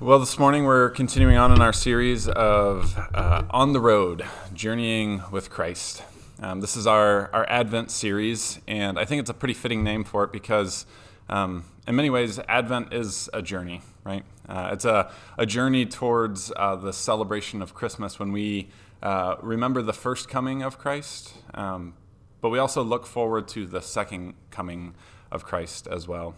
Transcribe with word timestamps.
Well, 0.00 0.20
this 0.20 0.38
morning 0.38 0.62
we're 0.62 0.90
continuing 0.90 1.36
on 1.38 1.50
in 1.50 1.60
our 1.60 1.72
series 1.72 2.28
of 2.28 2.96
uh, 3.12 3.42
On 3.50 3.72
the 3.72 3.80
Road, 3.80 4.24
Journeying 4.54 5.24
with 5.32 5.50
Christ. 5.50 6.04
Um, 6.40 6.60
this 6.60 6.76
is 6.76 6.86
our, 6.86 7.28
our 7.34 7.44
Advent 7.50 7.90
series, 7.90 8.60
and 8.68 8.96
I 8.96 9.04
think 9.04 9.18
it's 9.18 9.28
a 9.28 9.34
pretty 9.34 9.54
fitting 9.54 9.82
name 9.82 10.04
for 10.04 10.22
it 10.22 10.30
because, 10.30 10.86
um, 11.28 11.64
in 11.88 11.96
many 11.96 12.10
ways, 12.10 12.38
Advent 12.46 12.94
is 12.94 13.28
a 13.34 13.42
journey, 13.42 13.82
right? 14.04 14.24
Uh, 14.48 14.70
it's 14.72 14.84
a, 14.84 15.10
a 15.36 15.44
journey 15.44 15.84
towards 15.84 16.52
uh, 16.54 16.76
the 16.76 16.92
celebration 16.92 17.60
of 17.60 17.74
Christmas 17.74 18.20
when 18.20 18.30
we 18.30 18.68
uh, 19.02 19.34
remember 19.42 19.82
the 19.82 19.92
first 19.92 20.28
coming 20.28 20.62
of 20.62 20.78
Christ, 20.78 21.34
um, 21.54 21.94
but 22.40 22.50
we 22.50 22.60
also 22.60 22.84
look 22.84 23.04
forward 23.04 23.48
to 23.48 23.66
the 23.66 23.82
second 23.82 24.34
coming 24.52 24.94
of 25.32 25.44
Christ 25.44 25.88
as 25.88 26.06
well. 26.06 26.36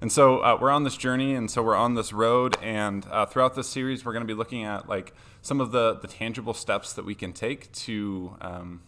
And 0.00 0.12
so 0.12 0.38
uh, 0.38 0.56
we're 0.60 0.70
on 0.70 0.84
this 0.84 0.96
journey, 0.96 1.34
and 1.34 1.50
so 1.50 1.60
we're 1.60 1.74
on 1.74 1.94
this 1.94 2.12
road, 2.12 2.56
and 2.62 3.04
uh, 3.10 3.26
throughout 3.26 3.56
this 3.56 3.68
series, 3.68 4.04
we're 4.04 4.12
going 4.12 4.22
to 4.22 4.32
be 4.32 4.36
looking 4.38 4.62
at 4.62 4.88
like 4.88 5.12
some 5.42 5.60
of 5.60 5.72
the 5.72 5.94
the 5.94 6.06
tangible 6.06 6.54
steps 6.54 6.92
that 6.92 7.04
we 7.04 7.16
can 7.16 7.32
take 7.32 7.72
to 7.72 8.36
um, 8.40 8.82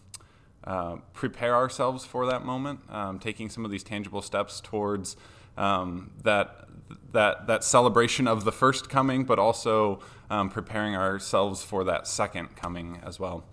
uh, 0.63 0.97
prepare 1.13 1.53
ourselves 1.53 2.05
for 2.05 2.25
that 2.27 2.45
moment. 2.45 2.79
Um, 2.89 3.19
taking 3.19 3.49
some 3.49 3.65
of 3.65 3.71
these 3.71 3.83
tangible 3.83 4.21
steps 4.21 4.61
towards 4.61 5.17
um, 5.57 6.11
that 6.23 6.69
that 7.11 7.45
that 7.47 7.65
celebration 7.65 8.25
of 8.25 8.45
the 8.45 8.51
first 8.53 8.89
coming, 8.89 9.25
but 9.25 9.37
also 9.37 9.99
um, 10.29 10.49
preparing 10.49 10.95
ourselves 10.95 11.61
for 11.61 11.83
that 11.83 12.07
second 12.07 12.55
coming 12.55 13.01
as 13.05 13.19
well. 13.19 13.43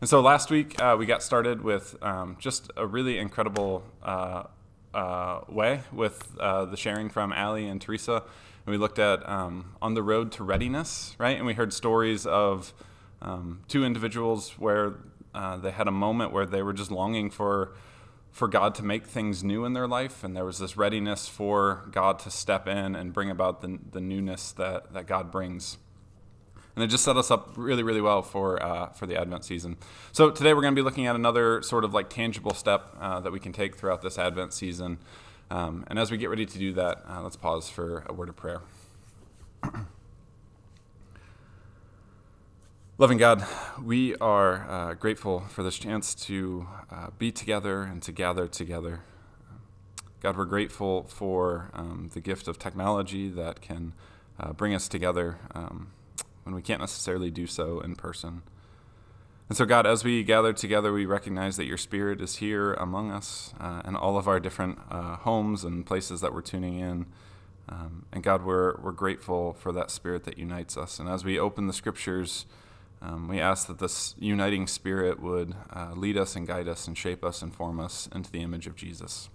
And 0.00 0.10
so 0.10 0.20
last 0.20 0.50
week 0.50 0.82
uh, 0.82 0.96
we 0.98 1.06
got 1.06 1.22
started 1.22 1.62
with 1.62 1.94
um, 2.02 2.36
just 2.40 2.72
a 2.76 2.88
really 2.88 3.18
incredible 3.18 3.84
uh, 4.94 5.40
way 5.48 5.80
with 5.92 6.36
uh, 6.38 6.64
the 6.64 6.76
sharing 6.76 7.08
from 7.10 7.32
Ali 7.32 7.66
and 7.66 7.80
Teresa. 7.80 8.22
And 8.66 8.72
we 8.72 8.78
looked 8.78 8.98
at 8.98 9.28
um, 9.28 9.74
On 9.82 9.94
the 9.94 10.02
Road 10.02 10.32
to 10.32 10.44
Readiness, 10.44 11.14
right? 11.18 11.36
And 11.36 11.44
we 11.44 11.54
heard 11.54 11.72
stories 11.72 12.26
of 12.26 12.72
um, 13.20 13.60
two 13.68 13.84
individuals 13.84 14.50
where 14.58 14.94
uh, 15.34 15.56
they 15.56 15.70
had 15.70 15.88
a 15.88 15.92
moment 15.92 16.32
where 16.32 16.46
they 16.46 16.62
were 16.62 16.72
just 16.72 16.90
longing 16.90 17.28
for, 17.28 17.74
for 18.30 18.48
God 18.48 18.74
to 18.76 18.82
make 18.82 19.06
things 19.06 19.42
new 19.42 19.64
in 19.64 19.72
their 19.72 19.88
life. 19.88 20.24
And 20.24 20.36
there 20.36 20.44
was 20.44 20.58
this 20.58 20.76
readiness 20.76 21.28
for 21.28 21.88
God 21.90 22.18
to 22.20 22.30
step 22.30 22.66
in 22.68 22.94
and 22.94 23.12
bring 23.12 23.30
about 23.30 23.60
the, 23.60 23.78
the 23.90 24.00
newness 24.00 24.52
that, 24.52 24.92
that 24.94 25.06
God 25.06 25.30
brings 25.30 25.78
and 26.74 26.84
it 26.84 26.88
just 26.88 27.04
set 27.04 27.16
us 27.16 27.30
up 27.30 27.52
really, 27.56 27.82
really 27.82 28.00
well 28.00 28.22
for 28.22 28.62
uh, 28.62 28.88
for 28.90 29.06
the 29.06 29.16
Advent 29.16 29.44
season. 29.44 29.76
So 30.12 30.30
today 30.30 30.54
we're 30.54 30.62
going 30.62 30.74
to 30.74 30.78
be 30.78 30.84
looking 30.84 31.06
at 31.06 31.14
another 31.14 31.62
sort 31.62 31.84
of 31.84 31.94
like 31.94 32.10
tangible 32.10 32.54
step 32.54 32.96
uh, 33.00 33.20
that 33.20 33.32
we 33.32 33.40
can 33.40 33.52
take 33.52 33.76
throughout 33.76 34.02
this 34.02 34.18
Advent 34.18 34.52
season. 34.52 34.98
Um, 35.50 35.84
and 35.88 35.98
as 35.98 36.10
we 36.10 36.16
get 36.16 36.30
ready 36.30 36.46
to 36.46 36.58
do 36.58 36.72
that, 36.72 37.02
uh, 37.08 37.22
let's 37.22 37.36
pause 37.36 37.68
for 37.68 38.04
a 38.08 38.12
word 38.12 38.28
of 38.28 38.36
prayer. 38.36 38.62
Loving 42.98 43.18
God, 43.18 43.44
we 43.82 44.14
are 44.16 44.70
uh, 44.70 44.94
grateful 44.94 45.40
for 45.40 45.62
this 45.62 45.78
chance 45.78 46.14
to 46.14 46.68
uh, 46.90 47.08
be 47.18 47.32
together 47.32 47.82
and 47.82 48.00
to 48.02 48.12
gather 48.12 48.46
together. 48.46 49.00
God, 50.20 50.36
we're 50.36 50.44
grateful 50.44 51.02
for 51.04 51.70
um, 51.74 52.10
the 52.14 52.20
gift 52.20 52.48
of 52.48 52.58
technology 52.58 53.28
that 53.28 53.60
can 53.60 53.92
uh, 54.38 54.52
bring 54.52 54.74
us 54.74 54.88
together. 54.88 55.38
Um, 55.54 55.88
when 56.44 56.54
we 56.54 56.62
can't 56.62 56.80
necessarily 56.80 57.30
do 57.30 57.46
so 57.46 57.80
in 57.80 57.96
person. 57.96 58.42
And 59.48 59.58
so, 59.58 59.66
God, 59.66 59.86
as 59.86 60.04
we 60.04 60.22
gather 60.22 60.54
together, 60.54 60.92
we 60.92 61.04
recognize 61.04 61.56
that 61.58 61.66
your 61.66 61.76
Spirit 61.76 62.20
is 62.20 62.36
here 62.36 62.72
among 62.74 63.10
us 63.10 63.52
uh, 63.60 63.82
in 63.86 63.94
all 63.94 64.16
of 64.16 64.26
our 64.26 64.40
different 64.40 64.78
uh, 64.90 65.16
homes 65.16 65.64
and 65.64 65.84
places 65.84 66.22
that 66.22 66.32
we're 66.32 66.40
tuning 66.40 66.78
in. 66.78 67.06
Um, 67.68 68.06
and 68.12 68.22
God, 68.22 68.44
we're, 68.44 68.76
we're 68.80 68.92
grateful 68.92 69.52
for 69.52 69.70
that 69.72 69.90
Spirit 69.90 70.24
that 70.24 70.38
unites 70.38 70.76
us. 70.78 70.98
And 70.98 71.08
as 71.08 71.24
we 71.24 71.38
open 71.38 71.66
the 71.66 71.74
Scriptures, 71.74 72.46
um, 73.02 73.28
we 73.28 73.38
ask 73.38 73.66
that 73.66 73.78
this 73.80 74.14
uniting 74.18 74.66
Spirit 74.66 75.20
would 75.20 75.54
uh, 75.74 75.92
lead 75.94 76.16
us 76.16 76.36
and 76.36 76.46
guide 76.46 76.68
us 76.68 76.86
and 76.86 76.96
shape 76.96 77.22
us 77.22 77.42
and 77.42 77.54
form 77.54 77.80
us 77.80 78.08
into 78.14 78.30
the 78.30 78.40
image 78.40 78.66
of 78.66 78.76
Jesus. 78.76 79.28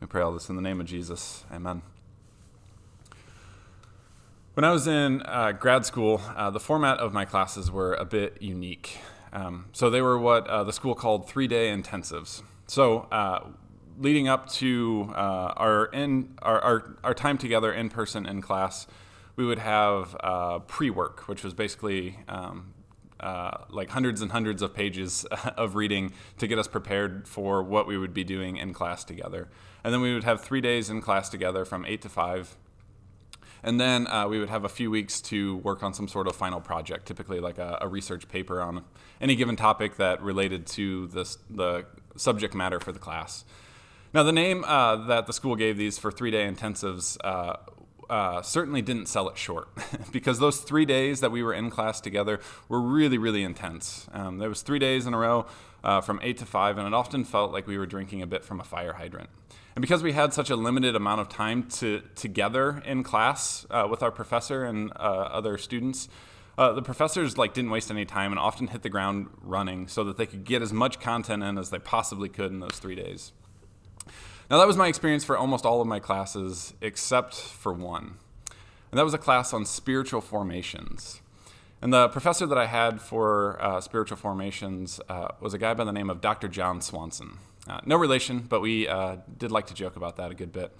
We 0.00 0.06
pray 0.06 0.22
all 0.22 0.32
this 0.32 0.48
in 0.48 0.54
the 0.54 0.62
name 0.62 0.80
of 0.80 0.86
Jesus. 0.86 1.44
Amen. 1.52 1.82
When 4.54 4.62
I 4.62 4.70
was 4.70 4.86
in 4.86 5.20
uh, 5.22 5.50
grad 5.50 5.84
school, 5.84 6.22
uh, 6.36 6.48
the 6.48 6.60
format 6.60 6.98
of 6.98 7.12
my 7.12 7.24
classes 7.24 7.72
were 7.72 7.94
a 7.94 8.04
bit 8.04 8.40
unique. 8.40 8.98
Um, 9.32 9.64
so 9.72 9.90
they 9.90 10.00
were 10.00 10.16
what 10.16 10.46
uh, 10.46 10.62
the 10.62 10.72
school 10.72 10.94
called 10.94 11.28
three 11.28 11.48
day 11.48 11.76
intensives. 11.76 12.40
So 12.68 13.08
uh, 13.10 13.48
leading 13.98 14.28
up 14.28 14.48
to 14.50 15.12
uh, 15.12 15.54
our, 15.56 15.86
in, 15.86 16.38
our, 16.40 16.60
our, 16.60 16.96
our, 17.02 17.14
time 17.14 17.36
together 17.36 17.72
in 17.72 17.90
person 17.90 18.26
in 18.26 18.40
class, 18.40 18.86
we 19.34 19.44
would 19.44 19.58
have 19.58 20.16
uh, 20.20 20.60
pre 20.60 20.88
work, 20.88 21.26
which 21.26 21.42
was 21.42 21.52
basically 21.52 22.20
um, 22.28 22.74
like 23.70 23.90
hundreds 23.90 24.22
and 24.22 24.30
hundreds 24.30 24.62
of 24.62 24.72
pages 24.72 25.24
of 25.56 25.74
reading 25.74 26.12
to 26.38 26.46
get 26.46 26.60
us 26.60 26.68
prepared 26.68 27.26
for 27.26 27.60
what 27.60 27.88
we 27.88 27.98
would 27.98 28.14
be 28.14 28.22
doing 28.22 28.56
in 28.56 28.72
class 28.72 29.02
together. 29.02 29.48
And 29.82 29.92
then 29.92 30.00
we 30.00 30.14
would 30.14 30.22
have 30.22 30.42
three 30.42 30.60
days 30.60 30.90
in 30.90 31.00
class 31.00 31.28
together 31.28 31.64
from 31.64 31.84
8 31.84 32.00
to 32.02 32.08
5 32.08 32.56
and 33.64 33.80
then 33.80 34.06
uh, 34.06 34.28
we 34.28 34.38
would 34.38 34.50
have 34.50 34.64
a 34.64 34.68
few 34.68 34.90
weeks 34.90 35.20
to 35.22 35.56
work 35.56 35.82
on 35.82 35.94
some 35.94 36.06
sort 36.06 36.28
of 36.28 36.36
final 36.36 36.60
project, 36.60 37.06
typically 37.06 37.40
like 37.40 37.58
a, 37.58 37.78
a 37.80 37.88
research 37.88 38.28
paper 38.28 38.60
on 38.60 38.84
any 39.20 39.34
given 39.34 39.56
topic 39.56 39.96
that 39.96 40.22
related 40.22 40.66
to 40.66 41.08
the 41.08 41.86
subject 42.16 42.54
matter 42.54 42.78
for 42.78 42.92
the 42.92 42.98
class. 42.98 43.44
Now, 44.12 44.22
the 44.22 44.32
name 44.32 44.64
uh, 44.64 44.96
that 45.06 45.26
the 45.26 45.32
school 45.32 45.56
gave 45.56 45.76
these 45.76 45.98
for 45.98 46.12
three 46.12 46.30
day 46.30 46.46
intensives 46.46 47.16
uh, 47.24 47.56
uh, 48.08 48.42
certainly 48.42 48.82
didn't 48.82 49.06
sell 49.06 49.28
it 49.28 49.38
short 49.38 49.68
because 50.12 50.38
those 50.38 50.58
three 50.58 50.84
days 50.84 51.20
that 51.20 51.32
we 51.32 51.42
were 51.42 51.54
in 51.54 51.70
class 51.70 52.00
together 52.00 52.38
were 52.68 52.80
really, 52.80 53.18
really 53.18 53.42
intense. 53.42 54.06
Um, 54.12 54.38
there 54.38 54.48
was 54.48 54.62
three 54.62 54.78
days 54.78 55.06
in 55.06 55.14
a 55.14 55.18
row 55.18 55.46
uh, 55.82 56.00
from 56.00 56.20
eight 56.22 56.38
to 56.38 56.46
five, 56.46 56.78
and 56.78 56.86
it 56.86 56.94
often 56.94 57.24
felt 57.24 57.52
like 57.52 57.66
we 57.66 57.78
were 57.78 57.86
drinking 57.86 58.22
a 58.22 58.26
bit 58.26 58.44
from 58.44 58.60
a 58.60 58.64
fire 58.64 58.92
hydrant. 58.92 59.30
And 59.74 59.82
because 59.82 60.02
we 60.02 60.12
had 60.12 60.32
such 60.32 60.50
a 60.50 60.56
limited 60.56 60.94
amount 60.94 61.20
of 61.20 61.28
time 61.28 61.64
to 61.70 62.02
together 62.14 62.80
in 62.86 63.02
class 63.02 63.66
uh, 63.70 63.88
with 63.90 64.02
our 64.02 64.12
professor 64.12 64.64
and 64.64 64.92
uh, 64.94 65.28
other 65.32 65.58
students, 65.58 66.08
uh, 66.56 66.72
the 66.72 66.82
professors 66.82 67.36
like 67.36 67.54
didn't 67.54 67.70
waste 67.70 67.90
any 67.90 68.04
time 68.04 68.30
and 68.30 68.38
often 68.38 68.68
hit 68.68 68.82
the 68.82 68.88
ground 68.88 69.28
running 69.42 69.88
so 69.88 70.04
that 70.04 70.16
they 70.16 70.26
could 70.26 70.44
get 70.44 70.62
as 70.62 70.72
much 70.72 71.00
content 71.00 71.42
in 71.42 71.58
as 71.58 71.70
they 71.70 71.80
possibly 71.80 72.28
could 72.28 72.52
in 72.52 72.60
those 72.60 72.78
three 72.78 72.94
days. 72.94 73.32
Now 74.48 74.58
that 74.58 74.66
was 74.66 74.76
my 74.76 74.86
experience 74.86 75.24
for 75.24 75.36
almost 75.36 75.66
all 75.66 75.80
of 75.80 75.88
my 75.88 75.98
classes 75.98 76.74
except 76.80 77.34
for 77.34 77.72
one, 77.72 78.18
and 78.92 78.98
that 78.98 79.04
was 79.04 79.14
a 79.14 79.18
class 79.18 79.52
on 79.52 79.64
spiritual 79.64 80.20
formations. 80.20 81.20
And 81.82 81.92
the 81.92 82.08
professor 82.08 82.46
that 82.46 82.56
I 82.56 82.66
had 82.66 83.00
for 83.00 83.60
uh, 83.60 83.80
spiritual 83.80 84.16
formations 84.16 85.00
uh, 85.08 85.28
was 85.40 85.52
a 85.52 85.58
guy 85.58 85.74
by 85.74 85.84
the 85.84 85.92
name 85.92 86.08
of 86.08 86.20
Dr. 86.20 86.46
John 86.46 86.80
Swanson. 86.80 87.38
Uh, 87.66 87.80
no 87.86 87.96
relation, 87.96 88.40
but 88.40 88.60
we 88.60 88.86
uh, 88.86 89.16
did 89.38 89.50
like 89.50 89.66
to 89.66 89.74
joke 89.74 89.96
about 89.96 90.16
that 90.16 90.30
a 90.30 90.34
good 90.34 90.52
bit. 90.52 90.76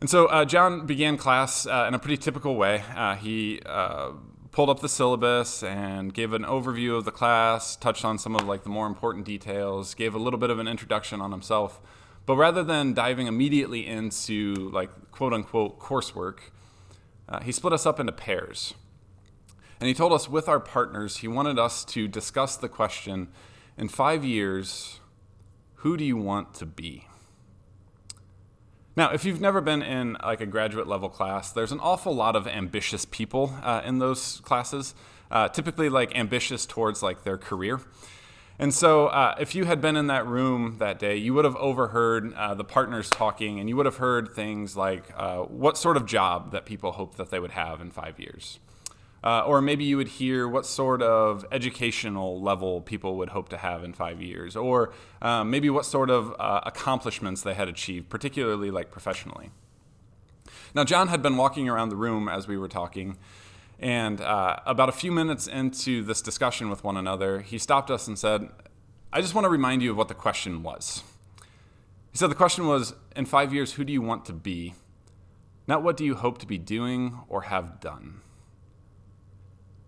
And 0.00 0.10
so 0.10 0.26
uh, 0.26 0.44
John 0.44 0.84
began 0.86 1.16
class 1.16 1.66
uh, 1.66 1.86
in 1.88 1.94
a 1.94 1.98
pretty 1.98 2.16
typical 2.16 2.56
way. 2.56 2.82
Uh, 2.94 3.14
he 3.14 3.60
uh, 3.64 4.12
pulled 4.50 4.68
up 4.68 4.80
the 4.80 4.88
syllabus 4.88 5.62
and 5.62 6.12
gave 6.12 6.32
an 6.32 6.42
overview 6.42 6.96
of 6.96 7.04
the 7.04 7.12
class, 7.12 7.76
touched 7.76 8.04
on 8.04 8.18
some 8.18 8.36
of 8.36 8.42
like 8.42 8.64
the 8.64 8.68
more 8.68 8.86
important 8.86 9.24
details, 9.24 9.94
gave 9.94 10.14
a 10.14 10.18
little 10.18 10.38
bit 10.38 10.50
of 10.50 10.58
an 10.58 10.68
introduction 10.68 11.20
on 11.20 11.30
himself. 11.30 11.80
But 12.26 12.36
rather 12.36 12.62
than 12.62 12.94
diving 12.94 13.26
immediately 13.26 13.86
into 13.86 14.54
like 14.72 14.90
quote 15.10 15.32
unquote 15.32 15.78
coursework, 15.78 16.38
he 17.42 17.50
split 17.50 17.72
us 17.72 17.86
up 17.86 17.98
into 17.98 18.12
pairs. 18.12 18.74
And 19.80 19.88
he 19.88 19.94
told 19.94 20.12
us 20.12 20.28
with 20.28 20.48
our 20.48 20.60
partners, 20.60 21.18
he 21.18 21.28
wanted 21.28 21.58
us 21.58 21.84
to 21.86 22.06
discuss 22.06 22.56
the 22.56 22.68
question 22.68 23.28
in 23.76 23.88
five 23.88 24.24
years, 24.24 25.00
who 25.82 25.96
do 25.96 26.04
you 26.04 26.16
want 26.16 26.54
to 26.54 26.64
be? 26.64 27.08
Now, 28.94 29.10
if 29.10 29.24
you've 29.24 29.40
never 29.40 29.60
been 29.60 29.82
in 29.82 30.16
like 30.22 30.40
a 30.40 30.46
graduate 30.46 30.86
level 30.86 31.08
class, 31.08 31.50
there's 31.50 31.72
an 31.72 31.80
awful 31.80 32.14
lot 32.14 32.36
of 32.36 32.46
ambitious 32.46 33.04
people 33.04 33.52
uh, 33.64 33.82
in 33.84 33.98
those 33.98 34.40
classes, 34.44 34.94
uh, 35.32 35.48
typically 35.48 35.88
like 35.88 36.16
ambitious 36.16 36.66
towards 36.66 37.02
like 37.02 37.24
their 37.24 37.36
career. 37.36 37.80
And 38.60 38.72
so, 38.72 39.08
uh, 39.08 39.34
if 39.40 39.56
you 39.56 39.64
had 39.64 39.80
been 39.80 39.96
in 39.96 40.06
that 40.06 40.24
room 40.24 40.76
that 40.78 41.00
day, 41.00 41.16
you 41.16 41.34
would 41.34 41.44
have 41.44 41.56
overheard 41.56 42.32
uh, 42.34 42.54
the 42.54 42.64
partners 42.64 43.10
talking, 43.10 43.58
and 43.58 43.68
you 43.68 43.76
would 43.76 43.86
have 43.86 43.96
heard 43.96 44.28
things 44.36 44.76
like 44.76 45.12
uh, 45.16 45.38
what 45.38 45.76
sort 45.76 45.96
of 45.96 46.06
job 46.06 46.52
that 46.52 46.64
people 46.64 46.92
hope 46.92 47.16
that 47.16 47.30
they 47.30 47.40
would 47.40 47.52
have 47.52 47.80
in 47.80 47.90
five 47.90 48.20
years. 48.20 48.60
Uh, 49.24 49.44
or 49.46 49.62
maybe 49.62 49.84
you 49.84 49.96
would 49.96 50.08
hear 50.08 50.48
what 50.48 50.66
sort 50.66 51.00
of 51.00 51.46
educational 51.52 52.40
level 52.40 52.80
people 52.80 53.16
would 53.16 53.28
hope 53.28 53.48
to 53.48 53.56
have 53.56 53.84
in 53.84 53.92
five 53.92 54.20
years, 54.20 54.56
or 54.56 54.92
um, 55.20 55.50
maybe 55.50 55.70
what 55.70 55.84
sort 55.84 56.10
of 56.10 56.34
uh, 56.40 56.60
accomplishments 56.66 57.42
they 57.42 57.54
had 57.54 57.68
achieved, 57.68 58.08
particularly 58.08 58.70
like 58.70 58.90
professionally. 58.90 59.50
Now, 60.74 60.82
John 60.84 61.08
had 61.08 61.22
been 61.22 61.36
walking 61.36 61.68
around 61.68 61.90
the 61.90 61.96
room 61.96 62.28
as 62.28 62.48
we 62.48 62.56
were 62.56 62.68
talking, 62.68 63.16
and 63.78 64.20
uh, 64.20 64.56
about 64.66 64.88
a 64.88 64.92
few 64.92 65.12
minutes 65.12 65.46
into 65.46 66.02
this 66.02 66.20
discussion 66.20 66.68
with 66.68 66.82
one 66.82 66.96
another, 66.96 67.40
he 67.40 67.58
stopped 67.58 67.90
us 67.90 68.08
and 68.08 68.18
said, 68.18 68.48
I 69.12 69.20
just 69.20 69.34
want 69.34 69.44
to 69.44 69.50
remind 69.50 69.82
you 69.82 69.92
of 69.92 69.96
what 69.96 70.08
the 70.08 70.14
question 70.14 70.62
was. 70.62 71.04
He 72.10 72.18
said 72.18 72.30
the 72.30 72.34
question 72.34 72.66
was, 72.66 72.94
In 73.14 73.24
five 73.24 73.54
years, 73.54 73.74
who 73.74 73.84
do 73.84 73.92
you 73.92 74.02
want 74.02 74.24
to 74.26 74.32
be? 74.32 74.74
not 75.66 75.82
what 75.82 75.96
do 75.96 76.04
you 76.04 76.14
hope 76.14 76.38
to 76.38 76.46
be 76.46 76.58
doing 76.58 77.18
or 77.28 77.42
have 77.42 77.80
done. 77.80 78.20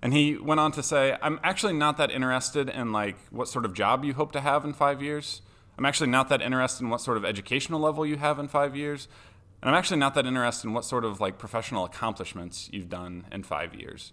And 0.05 0.13
he 0.13 0.37
went 0.37 0.61
on 0.61 0.71
to 0.73 0.83
say, 0.83 1.17
I'm 1.23 1.41
actually 1.43 1.73
not 1.73 1.97
that 1.97 2.11
interested 2.11 2.69
in 2.69 2.93
like 2.93 3.17
what 3.31 3.49
sort 3.49 3.65
of 3.65 3.73
job 3.73 4.05
you 4.05 4.13
hope 4.13 4.33
to 4.33 4.41
have 4.43 4.63
in 4.67 4.75
five 4.75 5.01
years. 5.01 5.41
I'm 5.79 5.87
actually 5.87 6.11
not 6.11 6.29
that 6.29 6.43
interested 6.43 6.85
in 6.85 6.91
what 6.91 7.01
sort 7.01 7.17
of 7.17 7.25
educational 7.25 7.81
level 7.81 8.05
you 8.05 8.19
have 8.19 8.39
in 8.39 8.47
five 8.47 8.77
years. 8.77 9.09
And 9.63 9.71
I'm 9.71 9.75
actually 9.75 9.97
not 9.97 10.15
that 10.17 10.27
interested 10.27 10.69
in 10.69 10.75
what 10.75 10.85
sort 10.85 11.07
of 11.07 11.23
like 11.23 11.39
professional 11.39 11.87
accomplishments 11.87 12.69
you've 12.71 12.91
done 12.91 13.25
in 13.33 13.45
five 13.45 13.75
years. 13.75 14.13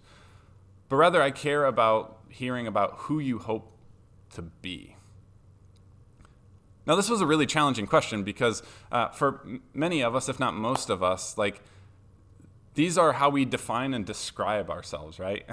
But 0.88 0.96
rather, 0.96 1.20
I 1.20 1.30
care 1.30 1.66
about 1.66 2.20
hearing 2.30 2.66
about 2.66 2.94
who 3.00 3.18
you 3.18 3.38
hope 3.38 3.70
to 4.30 4.40
be. 4.40 4.96
Now, 6.86 6.96
this 6.96 7.10
was 7.10 7.20
a 7.20 7.26
really 7.26 7.46
challenging 7.46 7.86
question 7.86 8.22
because 8.22 8.62
uh, 8.90 9.08
for 9.08 9.46
many 9.74 10.00
of 10.02 10.16
us, 10.16 10.30
if 10.30 10.40
not 10.40 10.54
most 10.54 10.88
of 10.88 11.02
us, 11.02 11.36
like 11.36 11.60
these 12.74 12.96
are 12.96 13.12
how 13.12 13.30
we 13.30 13.44
define 13.44 13.94
and 13.94 14.04
describe 14.04 14.70
ourselves, 14.70 15.18
right? 15.18 15.44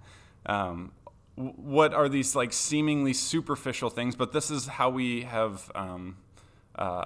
um, 0.46 0.92
what 1.36 1.94
are 1.94 2.08
these 2.08 2.34
like 2.34 2.52
seemingly 2.52 3.12
superficial 3.12 3.90
things? 3.90 4.16
But 4.16 4.32
this 4.32 4.50
is 4.50 4.66
how 4.66 4.90
we 4.90 5.22
have 5.22 5.70
um, 5.74 6.16
uh, 6.76 7.04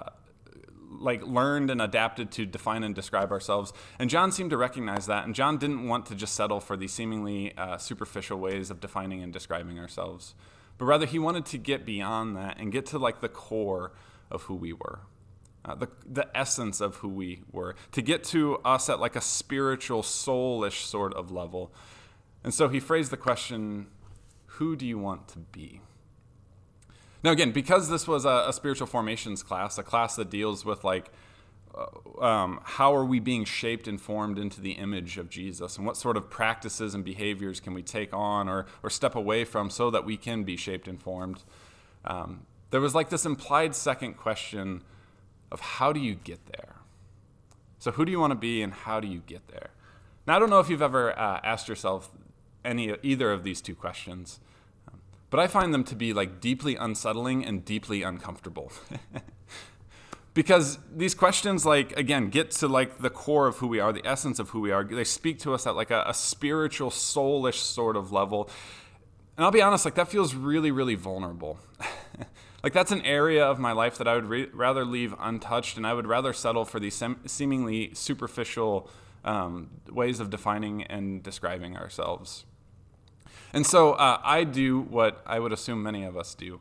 like 0.99 1.25
learned 1.25 1.69
and 1.69 1.81
adapted 1.81 2.31
to 2.31 2.45
define 2.45 2.83
and 2.83 2.95
describe 2.95 3.31
ourselves. 3.31 3.73
And 3.97 4.09
John 4.09 4.31
seemed 4.31 4.49
to 4.51 4.57
recognize 4.57 5.05
that. 5.07 5.25
And 5.25 5.35
John 5.35 5.57
didn't 5.57 5.87
want 5.87 6.05
to 6.07 6.15
just 6.15 6.35
settle 6.35 6.59
for 6.59 6.75
these 6.75 6.93
seemingly 6.93 7.55
uh, 7.57 7.77
superficial 7.77 8.39
ways 8.39 8.71
of 8.71 8.79
defining 8.79 9.23
and 9.23 9.31
describing 9.31 9.79
ourselves, 9.79 10.35
but 10.77 10.85
rather 10.85 11.05
he 11.05 11.19
wanted 11.19 11.45
to 11.47 11.57
get 11.57 11.85
beyond 11.85 12.35
that 12.37 12.57
and 12.59 12.71
get 12.71 12.85
to 12.87 12.99
like 12.99 13.21
the 13.21 13.29
core 13.29 13.91
of 14.31 14.43
who 14.43 14.55
we 14.55 14.73
were 14.73 15.01
uh, 15.65 15.75
the, 15.75 15.89
the 16.05 16.27
essence 16.37 16.79
of 16.81 16.97
who 16.97 17.09
we 17.09 17.41
were, 17.51 17.75
to 17.91 18.01
get 18.01 18.23
to 18.23 18.57
us 18.57 18.89
at 18.89 18.99
like 18.99 19.15
a 19.15 19.21
spiritual, 19.21 20.01
soulish 20.01 20.85
sort 20.85 21.13
of 21.13 21.31
level. 21.31 21.71
And 22.43 22.53
so 22.53 22.69
he 22.69 22.79
phrased 22.79 23.11
the 23.11 23.17
question 23.17 23.87
Who 24.45 24.75
do 24.75 24.85
you 24.85 24.97
want 24.97 25.27
to 25.29 25.39
be? 25.39 25.81
Now, 27.23 27.31
again, 27.31 27.51
because 27.51 27.89
this 27.89 28.07
was 28.07 28.23
a, 28.25 28.45
a 28.47 28.53
spiritual 28.53 28.87
formations 28.87 29.43
class, 29.43 29.77
a 29.77 29.83
class 29.83 30.15
that 30.15 30.29
deals 30.29 30.63
with 30.63 30.85
like, 30.85 31.11
uh, 31.75 32.23
um, 32.23 32.61
how 32.63 32.95
are 32.95 33.03
we 33.03 33.19
being 33.19 33.43
shaped 33.43 33.87
and 33.87 33.99
formed 33.99 34.39
into 34.39 34.61
the 34.61 34.71
image 34.71 35.17
of 35.17 35.29
Jesus? 35.29 35.77
And 35.77 35.85
what 35.85 35.97
sort 35.97 36.15
of 36.15 36.29
practices 36.29 36.95
and 36.95 37.03
behaviors 37.03 37.59
can 37.59 37.73
we 37.73 37.83
take 37.83 38.13
on 38.13 38.47
or, 38.47 38.65
or 38.81 38.89
step 38.89 39.15
away 39.15 39.43
from 39.43 39.69
so 39.69 39.91
that 39.91 40.05
we 40.05 40.15
can 40.15 40.43
be 40.43 40.55
shaped 40.55 40.87
and 40.87 41.01
formed? 41.01 41.43
Um, 42.05 42.45
there 42.71 42.79
was 42.79 42.95
like 42.95 43.09
this 43.09 43.25
implied 43.25 43.75
second 43.75 44.13
question 44.13 44.81
of 45.51 45.59
how 45.59 45.91
do 45.91 45.99
you 45.99 46.15
get 46.15 46.45
there? 46.47 46.75
So, 47.79 47.91
who 47.91 48.05
do 48.05 48.11
you 48.11 48.19
want 48.19 48.31
to 48.31 48.35
be 48.35 48.61
and 48.61 48.73
how 48.73 48.99
do 48.99 49.07
you 49.07 49.21
get 49.25 49.47
there? 49.47 49.69
Now, 50.27 50.35
I 50.35 50.39
don't 50.39 50.49
know 50.49 50.59
if 50.59 50.69
you've 50.69 50.81
ever 50.81 51.17
uh, 51.17 51.39
asked 51.43 51.67
yourself 51.67 52.11
any 52.63 52.95
either 53.01 53.31
of 53.31 53.43
these 53.43 53.61
two 53.61 53.75
questions, 53.75 54.39
but 55.29 55.39
I 55.39 55.47
find 55.47 55.73
them 55.73 55.83
to 55.85 55.95
be 55.95 56.13
like 56.13 56.41
deeply 56.41 56.75
unsettling 56.75 57.45
and 57.45 57.63
deeply 57.63 58.03
uncomfortable. 58.03 58.71
because 60.33 60.77
these 60.95 61.13
questions 61.13 61.65
like 61.65 61.97
again 61.97 62.29
get 62.29 62.51
to 62.51 62.67
like 62.67 62.99
the 62.99 63.09
core 63.09 63.47
of 63.47 63.57
who 63.57 63.67
we 63.67 63.79
are 63.79 63.91
the 63.91 64.05
essence 64.05 64.39
of 64.39 64.49
who 64.49 64.61
we 64.61 64.71
are 64.71 64.83
they 64.83 65.03
speak 65.03 65.39
to 65.39 65.53
us 65.53 65.65
at 65.65 65.75
like 65.75 65.91
a, 65.91 66.03
a 66.07 66.13
spiritual 66.13 66.89
soulish 66.89 67.55
sort 67.55 67.97
of 67.97 68.11
level 68.11 68.49
and 69.35 69.43
i'll 69.43 69.51
be 69.51 69.61
honest 69.61 69.85
like 69.85 69.95
that 69.95 70.07
feels 70.07 70.35
really 70.35 70.71
really 70.71 70.95
vulnerable 70.95 71.59
Like 72.63 72.73
that's 72.73 72.91
an 72.91 73.01
area 73.03 73.45
of 73.45 73.57
my 73.57 73.71
life 73.71 73.97
that 73.99 74.07
I 74.07 74.15
would 74.15 74.25
re- 74.25 74.49
rather 74.53 74.83
leave 74.83 75.15
untouched, 75.19 75.77
and 75.77 75.87
I 75.87 75.93
would 75.93 76.07
rather 76.07 76.33
settle 76.33 76.65
for 76.65 76.79
these 76.79 76.93
sem- 76.93 77.21
seemingly 77.25 77.93
superficial 77.93 78.89
um, 79.23 79.69
ways 79.89 80.19
of 80.19 80.29
defining 80.29 80.83
and 80.83 81.23
describing 81.23 81.77
ourselves. 81.77 82.45
And 83.53 83.65
so 83.65 83.93
uh, 83.93 84.19
I 84.23 84.43
do 84.43 84.81
what 84.81 85.21
I 85.25 85.39
would 85.39 85.53
assume 85.53 85.81
many 85.81 86.03
of 86.03 86.17
us 86.17 86.35
do. 86.35 86.59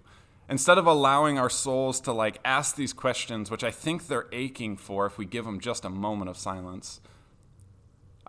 Instead 0.49 0.79
of 0.79 0.87
allowing 0.87 1.39
our 1.39 1.51
souls 1.51 2.01
to 2.03 2.13
like 2.13 2.39
ask 2.45 2.77
these 2.77 2.93
questions, 2.93 3.51
which 3.51 3.65
I 3.65 3.71
think 3.71 4.07
they're 4.07 4.29
aching 4.33 4.77
for 4.77 5.05
if 5.05 5.19
we 5.19 5.27
give 5.27 5.45
them 5.45 5.61
just 5.61 5.85
a 5.85 5.91
moment 5.91 6.31
of 6.31 6.39
silence, 6.39 7.01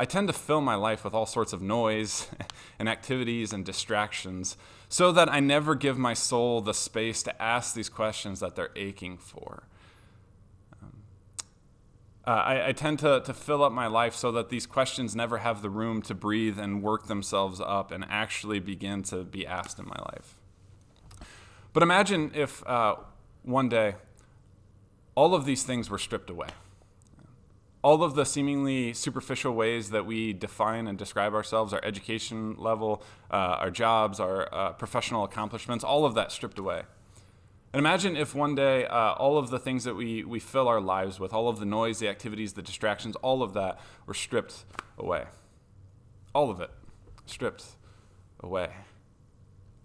I 0.02 0.06
tend 0.06 0.28
to 0.28 0.34
fill 0.34 0.62
my 0.62 0.76
life 0.76 1.04
with 1.04 1.14
all 1.14 1.26
sorts 1.26 1.52
of 1.52 1.62
noise 1.62 2.30
and 2.80 2.88
activities 2.88 3.52
and 3.52 3.66
distractions 3.66 4.56
so 4.88 5.12
that 5.12 5.30
I 5.30 5.42
never 5.42 5.76
give 5.76 5.98
my 5.98 6.14
soul 6.14 6.62
the 6.62 6.74
space 6.74 7.22
to 7.24 7.42
ask 7.42 7.76
these 7.76 7.90
questions 7.90 8.40
that 8.40 8.56
they're 8.56 8.72
aching 8.78 9.18
for. 9.18 9.64
Um, 10.82 11.04
uh, 12.26 12.30
I, 12.30 12.68
I, 12.70 12.72
tend 12.72 13.00
to, 13.00 13.20
to 13.20 13.34
fill 13.34 13.62
up 13.62 13.74
my 13.74 13.88
life 13.88 14.16
so 14.16 14.32
that 14.32 14.50
these 14.50 14.66
questions 14.66 15.18
never 15.18 15.40
have 15.40 15.62
the 15.62 15.70
room 15.70 16.02
to 16.04 16.16
breathe 16.16 16.58
and 16.58 16.82
work 16.82 17.08
themselves 17.08 17.60
up 17.60 17.92
and 17.92 18.06
actually 18.10 18.60
begin 18.60 19.04
to 19.04 19.26
be 19.26 19.46
asked 19.46 19.80
in 19.80 19.86
my 19.86 20.00
life. 20.14 20.38
But 21.74 21.84
imagine 21.84 22.32
if 22.34 22.66
uh, 22.66 22.96
one 23.44 23.68
day 23.68 23.96
all 25.14 25.36
of 25.36 25.44
these 25.44 25.64
things 25.64 25.90
were 25.90 25.98
stripped 25.98 26.30
away 26.30 26.48
all 27.82 28.04
of 28.04 28.16
the 28.16 28.26
seemingly 28.26 28.94
superficial 28.94 29.54
ways 29.54 29.92
that 29.92 30.06
we 30.06 30.34
define 30.34 30.88
and 30.88 30.98
describe 30.98 31.34
ourselves, 31.34 31.74
our 31.74 31.84
education 31.84 32.56
level, 32.58 33.02
uh, 33.32 33.58
our 33.60 33.72
jobs, 33.72 34.20
our 34.20 34.54
uh, 34.54 34.74
professional 34.74 35.24
accomplishments, 35.24 35.84
all 35.84 36.06
of 36.06 36.14
that 36.16 36.32
stripped 36.32 36.60
away. 36.60 36.84
And 37.72 37.80
imagine 37.80 38.18
if 38.18 38.34
one 38.34 38.56
day 38.56 38.86
uh, 38.86 39.14
all 39.14 39.38
of 39.38 39.52
the 39.52 39.60
things 39.60 39.84
that 39.84 39.96
we, 39.96 40.24
we 40.24 40.40
fill 40.40 40.68
our 40.68 40.82
lives 40.82 41.20
with, 41.20 41.34
all 41.34 41.48
of 41.48 41.60
the 41.60 41.66
noise, 41.66 42.00
the 42.00 42.10
activities, 42.10 42.54
the 42.54 42.62
distractions, 42.62 43.16
all 43.18 43.44
of 43.44 43.54
that 43.54 43.80
were 44.06 44.14
stripped 44.14 44.66
away. 44.98 45.26
All 46.34 46.50
of 46.50 46.60
it 46.60 46.72
stripped 47.28 47.64
away. 48.40 48.70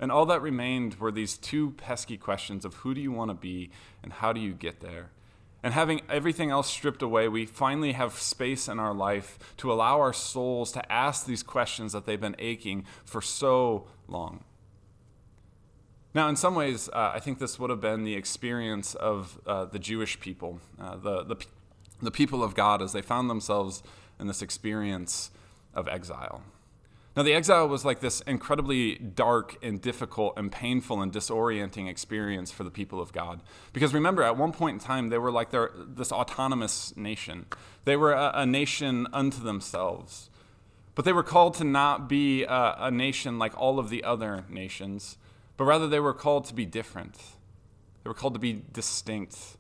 And 0.01 0.11
all 0.11 0.27
that 0.27 0.43
remained 0.43 0.97
were 0.97 1.13
these 1.13 1.37
two 1.37 1.73
pesky 1.73 2.17
questions 2.17 2.65
of 2.65 2.75
who 2.77 2.95
do 2.95 3.01
you 3.01 3.13
want 3.13 3.31
to 3.31 3.35
be 3.35 3.71
and 4.03 4.15
how 4.15 4.33
do 4.33 4.41
you 4.41 4.53
get 4.53 4.81
there? 4.81 5.11
And 5.65 5.73
having 5.73 6.03
everything 6.11 6.51
else 6.51 6.69
stripped 6.69 7.01
away, 7.01 7.27
we 7.27 7.47
finally 7.47 7.93
have 7.93 8.19
space 8.19 8.69
in 8.69 8.79
our 8.79 8.93
life 8.93 9.39
to 9.57 9.73
allow 9.73 9.99
our 9.99 10.13
souls 10.13 10.71
to 10.73 10.93
ask 10.93 11.25
these 11.25 11.43
questions 11.43 11.95
that 11.95 12.05
they've 12.05 12.21
been 12.21 12.37
aching 12.39 12.85
for 13.07 13.23
so 13.23 13.87
long. 14.07 14.45
Now, 16.13 16.29
in 16.29 16.37
some 16.37 16.55
ways, 16.55 16.91
uh, 16.91 17.13
I 17.15 17.19
think 17.19 17.39
this 17.39 17.59
would 17.59 17.71
have 17.71 17.81
been 17.81 18.05
the 18.05 18.15
experience 18.15 18.95
of 18.95 19.41
uh, 19.47 19.65
the 19.65 19.79
Jewish 19.79 20.21
people, 20.21 20.61
uh, 20.79 20.97
the, 20.97 21.25
the, 21.25 21.37
the 22.03 22.11
people 22.11 22.45
of 22.45 22.55
God, 22.55 22.83
as 22.83 22.93
they 22.93 23.01
found 23.01 23.31
themselves 23.31 23.83
in 24.21 24.27
this 24.27 24.43
experience 24.43 25.31
of 25.73 25.89
exile. 25.89 26.43
Now, 27.17 27.23
the 27.23 27.33
exile 27.33 27.69
was 27.69 27.85
like 27.85 28.01
this 28.01 28.23
incredibly 28.23 28.97
dark 28.97 29.57
and 29.63 29.81
difficult 29.81 30.35
and 30.37 30.51
painful 30.51 31.01
and 31.01 31.13
disorienting 31.13 31.89
experience 31.89 32.51
for 32.51 32.65
the 32.65 32.73
people 32.73 33.01
of 33.01 33.13
God. 33.13 33.41
Because 33.73 33.95
remember, 33.95 34.25
at 34.25 34.37
one 34.37 34.51
point 34.51 34.75
in 34.75 34.81
time, 34.81 35.11
they 35.11 35.19
were 35.19 35.31
like 35.31 35.51
this 35.53 36.11
autonomous 36.11 36.97
nation, 36.97 37.47
they 37.85 37.95
were 37.97 38.13
a, 38.13 38.33
a, 38.35 38.47
nation 38.47 39.07
unto 39.13 39.41
themselves. 39.41 40.29
But 40.97 41.05
they 41.05 41.13
were 41.13 41.23
called 41.23 41.55
to 41.55 41.65
not 41.65 42.09
be 42.09 42.43
a, 42.45 42.75
a 42.79 42.91
nation 42.91 43.39
like 43.39 43.57
all 43.57 43.79
of 43.79 43.91
the 43.91 44.03
other 44.03 44.45
nations, 44.49 45.17
but 45.57 45.65
rather 45.65 45.87
they 45.87 46.01
were 46.01 46.15
called 46.15 46.47
to 46.47 46.55
be 46.55 46.67
different. 46.67 47.17
They 48.03 48.11
were 48.11 48.15
called 48.15 48.35
to 48.35 48.41
be 48.41 48.63
distinct. 48.73 49.57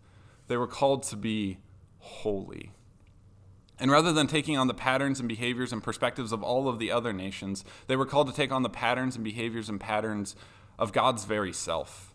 They 0.49 0.56
were 0.56 0.66
called 0.66 1.04
to 1.04 1.16
be 1.16 1.58
holy. 1.99 2.73
And 3.78 3.90
rather 3.90 4.12
than 4.12 4.26
taking 4.26 4.57
on 4.57 4.69
the 4.69 4.75
patterns 4.75 5.19
and 5.19 5.28
behaviors 5.28 5.73
and 5.73 5.83
perspectives 5.83 6.33
of 6.33 6.43
all 6.43 6.69
of 6.69 6.78
the 6.78 6.90
other 6.90 7.12
nations, 7.12 7.64
they 7.87 7.97
were 7.97 8.07
called 8.07 8.28
to 8.28 8.35
take 8.35 8.52
on 8.52 8.62
the 8.62 8.69
patterns 8.69 9.16
and 9.16 9.25
behaviors 9.25 9.69
and 9.69 9.81
patterns 9.81 10.37
of 10.78 10.93
God's 10.93 11.25
very 11.25 11.52
self. 11.52 12.14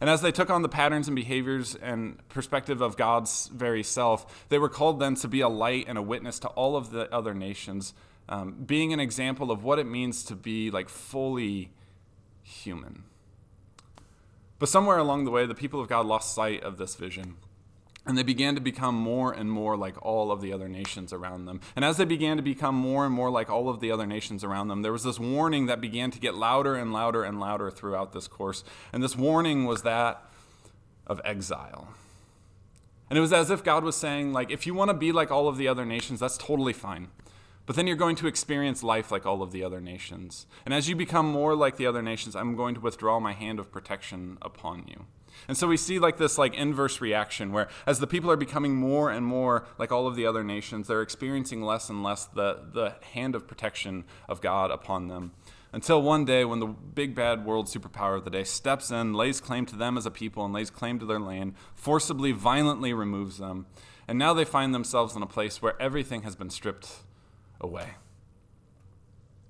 And 0.00 0.08
as 0.08 0.22
they 0.22 0.32
took 0.32 0.50
on 0.50 0.62
the 0.62 0.68
patterns 0.68 1.08
and 1.08 1.16
behaviors 1.16 1.74
and 1.74 2.26
perspective 2.28 2.80
of 2.80 2.96
God's 2.96 3.48
very 3.48 3.82
self, 3.82 4.48
they 4.48 4.58
were 4.58 4.68
called 4.68 5.00
then 5.00 5.14
to 5.16 5.28
be 5.28 5.40
a 5.40 5.48
light 5.48 5.86
and 5.88 5.98
a 5.98 6.02
witness 6.02 6.38
to 6.40 6.48
all 6.48 6.76
of 6.76 6.90
the 6.90 7.12
other 7.12 7.34
nations, 7.34 7.94
um, 8.28 8.62
being 8.64 8.92
an 8.92 9.00
example 9.00 9.50
of 9.50 9.64
what 9.64 9.78
it 9.78 9.86
means 9.86 10.22
to 10.24 10.36
be 10.36 10.70
like 10.70 10.88
fully 10.88 11.72
human. 12.42 13.04
But 14.58 14.68
somewhere 14.68 14.98
along 14.98 15.24
the 15.24 15.30
way, 15.30 15.46
the 15.46 15.54
people 15.54 15.80
of 15.80 15.88
God 15.88 16.06
lost 16.06 16.34
sight 16.34 16.62
of 16.62 16.78
this 16.78 16.94
vision. 16.94 17.36
And 18.08 18.16
they 18.16 18.22
began 18.22 18.54
to 18.54 18.60
become 18.60 18.94
more 18.94 19.32
and 19.32 19.50
more 19.52 19.76
like 19.76 19.94
all 20.02 20.32
of 20.32 20.40
the 20.40 20.50
other 20.50 20.66
nations 20.66 21.12
around 21.12 21.44
them. 21.44 21.60
And 21.76 21.84
as 21.84 21.98
they 21.98 22.06
began 22.06 22.38
to 22.38 22.42
become 22.42 22.74
more 22.74 23.04
and 23.04 23.14
more 23.14 23.28
like 23.28 23.50
all 23.50 23.68
of 23.68 23.80
the 23.80 23.90
other 23.90 24.06
nations 24.06 24.42
around 24.42 24.68
them, 24.68 24.80
there 24.80 24.92
was 24.92 25.04
this 25.04 25.20
warning 25.20 25.66
that 25.66 25.80
began 25.80 26.10
to 26.12 26.18
get 26.18 26.34
louder 26.34 26.74
and 26.74 26.90
louder 26.90 27.22
and 27.22 27.38
louder 27.38 27.70
throughout 27.70 28.14
this 28.14 28.26
course. 28.26 28.64
And 28.94 29.02
this 29.02 29.14
warning 29.14 29.66
was 29.66 29.82
that 29.82 30.24
of 31.06 31.20
exile. 31.22 31.88
And 33.10 33.18
it 33.18 33.20
was 33.20 33.32
as 33.32 33.50
if 33.50 33.62
God 33.62 33.84
was 33.84 33.96
saying, 33.96 34.32
like, 34.32 34.50
if 34.50 34.66
you 34.66 34.72
want 34.72 34.88
to 34.88 34.94
be 34.94 35.12
like 35.12 35.30
all 35.30 35.46
of 35.46 35.58
the 35.58 35.68
other 35.68 35.84
nations, 35.84 36.20
that's 36.20 36.38
totally 36.38 36.72
fine. 36.72 37.08
But 37.68 37.76
then 37.76 37.86
you're 37.86 37.96
going 37.96 38.16
to 38.16 38.26
experience 38.26 38.82
life 38.82 39.12
like 39.12 39.26
all 39.26 39.42
of 39.42 39.52
the 39.52 39.62
other 39.62 39.78
nations. 39.78 40.46
And 40.64 40.72
as 40.72 40.88
you 40.88 40.96
become 40.96 41.26
more 41.26 41.54
like 41.54 41.76
the 41.76 41.84
other 41.84 42.00
nations, 42.00 42.34
I'm 42.34 42.56
going 42.56 42.74
to 42.76 42.80
withdraw 42.80 43.20
my 43.20 43.34
hand 43.34 43.60
of 43.60 43.70
protection 43.70 44.38
upon 44.40 44.86
you. 44.88 45.04
And 45.48 45.54
so 45.54 45.68
we 45.68 45.76
see 45.76 45.98
like 45.98 46.16
this 46.16 46.38
like 46.38 46.54
inverse 46.54 47.02
reaction 47.02 47.52
where 47.52 47.68
as 47.84 47.98
the 47.98 48.06
people 48.06 48.30
are 48.30 48.38
becoming 48.38 48.74
more 48.74 49.10
and 49.10 49.26
more 49.26 49.66
like 49.76 49.92
all 49.92 50.06
of 50.06 50.16
the 50.16 50.24
other 50.24 50.42
nations, 50.42 50.88
they're 50.88 51.02
experiencing 51.02 51.60
less 51.60 51.90
and 51.90 52.02
less 52.02 52.24
the, 52.24 52.58
the 52.72 52.94
hand 53.12 53.34
of 53.34 53.46
protection 53.46 54.04
of 54.30 54.40
God 54.40 54.70
upon 54.70 55.08
them. 55.08 55.32
Until 55.70 56.00
one 56.00 56.24
day 56.24 56.46
when 56.46 56.60
the 56.60 56.68
big 56.68 57.14
bad 57.14 57.44
world 57.44 57.66
superpower 57.66 58.16
of 58.16 58.24
the 58.24 58.30
day 58.30 58.44
steps 58.44 58.90
in, 58.90 59.12
lays 59.12 59.42
claim 59.42 59.66
to 59.66 59.76
them 59.76 59.98
as 59.98 60.06
a 60.06 60.10
people, 60.10 60.42
and 60.42 60.54
lays 60.54 60.70
claim 60.70 60.98
to 61.00 61.04
their 61.04 61.20
land, 61.20 61.52
forcibly, 61.74 62.32
violently 62.32 62.94
removes 62.94 63.36
them. 63.36 63.66
And 64.08 64.18
now 64.18 64.32
they 64.32 64.46
find 64.46 64.74
themselves 64.74 65.14
in 65.14 65.22
a 65.22 65.26
place 65.26 65.60
where 65.60 65.80
everything 65.82 66.22
has 66.22 66.34
been 66.34 66.48
stripped 66.48 67.02
away. 67.60 67.90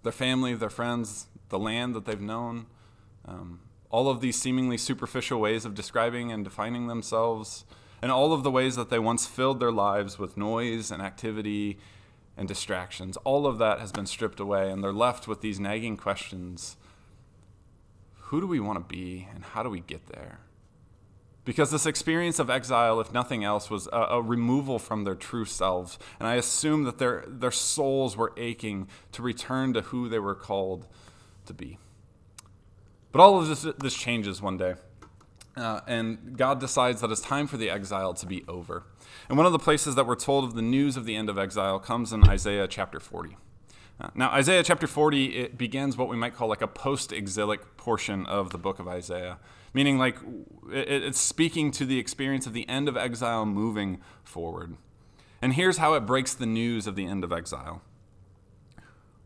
Their 0.03 0.12
family, 0.12 0.55
their 0.55 0.71
friends, 0.71 1.27
the 1.49 1.59
land 1.59 1.95
that 1.95 2.05
they've 2.05 2.21
known, 2.21 2.67
um, 3.27 3.61
all 3.91 4.09
of 4.09 4.21
these 4.21 4.41
seemingly 4.41 4.79
superficial 4.79 5.41
ways 5.41 5.65
of 5.65 5.75
describing 5.75 6.31
and 6.31 6.45
defining 6.45 6.87
themselves, 6.87 7.65
and 8.00 8.12
all 8.12 8.33
of 8.33 8.43
the 8.43 8.50
ways 8.50 8.77
that 8.77 8.91
they 8.91 8.99
once 8.99 9.27
filled 9.27 9.61
their 9.61 9.73
lives 9.73 10.19
with 10.19 10.37
noise 10.37 10.91
and 10.91 11.03
activity 11.03 11.79
and 12.37 12.47
distractions, 12.47 13.17
all 13.19 13.47
of 13.47 13.59
that 13.59 13.81
has 13.81 13.91
been 13.91 14.07
stripped 14.07 14.41
away, 14.41 14.71
and 14.71 14.83
they're 14.83 14.93
left 14.93 15.27
with 15.27 15.41
these 15.41 15.59
nagging 15.59 15.97
questions 15.97 16.77
Who 18.29 18.41
do 18.41 18.47
we 18.47 18.61
want 18.61 18.79
to 18.79 18.95
be, 18.95 19.27
and 19.35 19.43
how 19.43 19.62
do 19.62 19.71
we 19.71 19.81
get 19.81 20.07
there? 20.07 20.41
Because 21.49 21.71
this 21.71 21.87
experience 21.87 22.38
of 22.38 22.50
exile, 22.50 23.00
if 23.00 23.11
nothing 23.11 23.43
else, 23.43 23.71
was 23.71 23.88
a, 23.90 23.97
a, 24.11 24.21
removal 24.21 24.78
from 24.78 25.05
their 25.05 25.14
true 25.14 25.47
selves. 25.47 25.99
And 26.21 26.28
I 26.28 26.35
assume 26.35 26.85
that 26.85 26.99
their, 26.99 27.25
their 27.26 27.50
souls 27.50 28.19
were 28.19 28.35
aching 28.37 28.87
to 29.12 29.23
return 29.23 29.73
to 29.73 29.81
who 29.81 30.11
they 30.11 30.19
were 30.19 30.35
called 30.35 30.87
to 31.47 31.55
be. 31.55 31.78
But 33.12 33.23
all 33.23 33.38
of 33.38 33.49
this, 33.49 33.67
this 33.78 33.95
changes 33.95 34.43
one 34.43 34.59
day. 34.59 34.75
Uh, 35.57 35.81
and 35.87 36.37
God 36.37 36.61
decides 36.61 37.00
that 37.00 37.11
it's 37.11 37.23
time 37.23 37.47
for 37.47 37.57
the 37.57 37.71
exile 37.71 38.12
to 38.12 38.26
be 38.26 38.45
over. 38.47 38.83
And 39.31 39.38
one 39.38 39.47
of 39.47 39.52
the 39.52 39.59
places 39.59 39.95
that 39.95 40.07
we're 40.07 40.17
told 40.17 40.45
of 40.45 40.55
the 40.55 40.61
news 40.61 40.99
of 40.99 41.07
the 41.07 41.17
end 41.17 41.31
of 41.31 41.38
exile 41.38 41.78
comes 41.78 42.12
in 42.12 42.28
Isaiah 42.28 42.69
chapter 42.69 43.00
40. 43.00 43.38
Now, 44.14 44.31
Isaiah 44.31 44.62
chapter 44.62 44.87
40, 44.87 45.37
it 45.37 45.59
begins 45.59 45.97
what 45.97 46.09
we 46.09 46.17
might 46.17 46.35
call 46.35 46.49
like 46.49 46.62
a 46.62 46.69
post 46.69 47.12
exilic 47.12 47.76
portion 47.76 48.26
of 48.26 48.50
the 48.50 48.59
book 48.59 48.78
of 48.78 48.87
Isaiah, 48.87 49.38
meaning 49.75 49.99
like 49.99 50.17
it's 50.71 51.19
speaking 51.19 51.73
to 51.73 51.85
the 51.85 51.99
experience 51.99 52.47
of 52.47 52.52
the 52.52 52.69
end 52.69 52.88
of 52.88 52.97
exile 52.97 53.45
moving 53.45 54.00
forward. 54.23 54.76
And 55.43 55.55
here's 55.55 55.78
how 55.78 55.95
it 55.95 56.07
breaks 56.07 56.33
the 56.33 56.47
news 56.47 56.87
of 56.87 56.95
the 56.95 57.07
end 57.07 57.25
of 57.25 57.33
exile. 57.33 57.83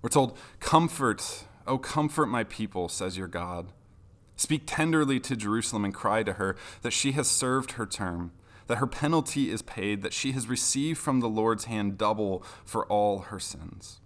We're 0.00 0.08
told, 0.08 0.38
Comfort, 0.58 1.44
oh, 1.66 1.78
comfort 1.78 2.26
my 2.26 2.44
people, 2.44 2.88
says 2.88 3.18
your 3.18 3.28
God. 3.28 3.72
Speak 4.36 4.62
tenderly 4.66 5.20
to 5.20 5.36
Jerusalem 5.36 5.84
and 5.84 5.94
cry 5.94 6.22
to 6.22 6.34
her 6.34 6.56
that 6.80 6.92
she 6.92 7.12
has 7.12 7.28
served 7.28 7.72
her 7.72 7.86
term, 7.86 8.32
that 8.68 8.78
her 8.78 8.86
penalty 8.86 9.50
is 9.50 9.60
paid, 9.60 10.02
that 10.02 10.14
she 10.14 10.32
has 10.32 10.48
received 10.48 10.98
from 10.98 11.20
the 11.20 11.28
Lord's 11.28 11.66
hand 11.66 11.98
double 11.98 12.42
for 12.64 12.86
all 12.86 13.20
her 13.20 13.38
sins. 13.38 14.00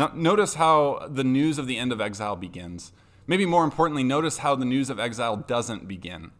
Now, 0.00 0.10
notice 0.14 0.54
how 0.54 1.06
the 1.10 1.24
news 1.24 1.58
of 1.58 1.66
the 1.66 1.76
end 1.76 1.92
of 1.92 2.00
exile 2.00 2.34
begins. 2.34 2.90
Maybe 3.26 3.44
more 3.44 3.64
importantly, 3.64 4.02
notice 4.02 4.38
how 4.38 4.54
the 4.54 4.64
news 4.64 4.88
of 4.88 4.98
exile 4.98 5.36
doesn't 5.36 5.86
begin. 5.86 6.30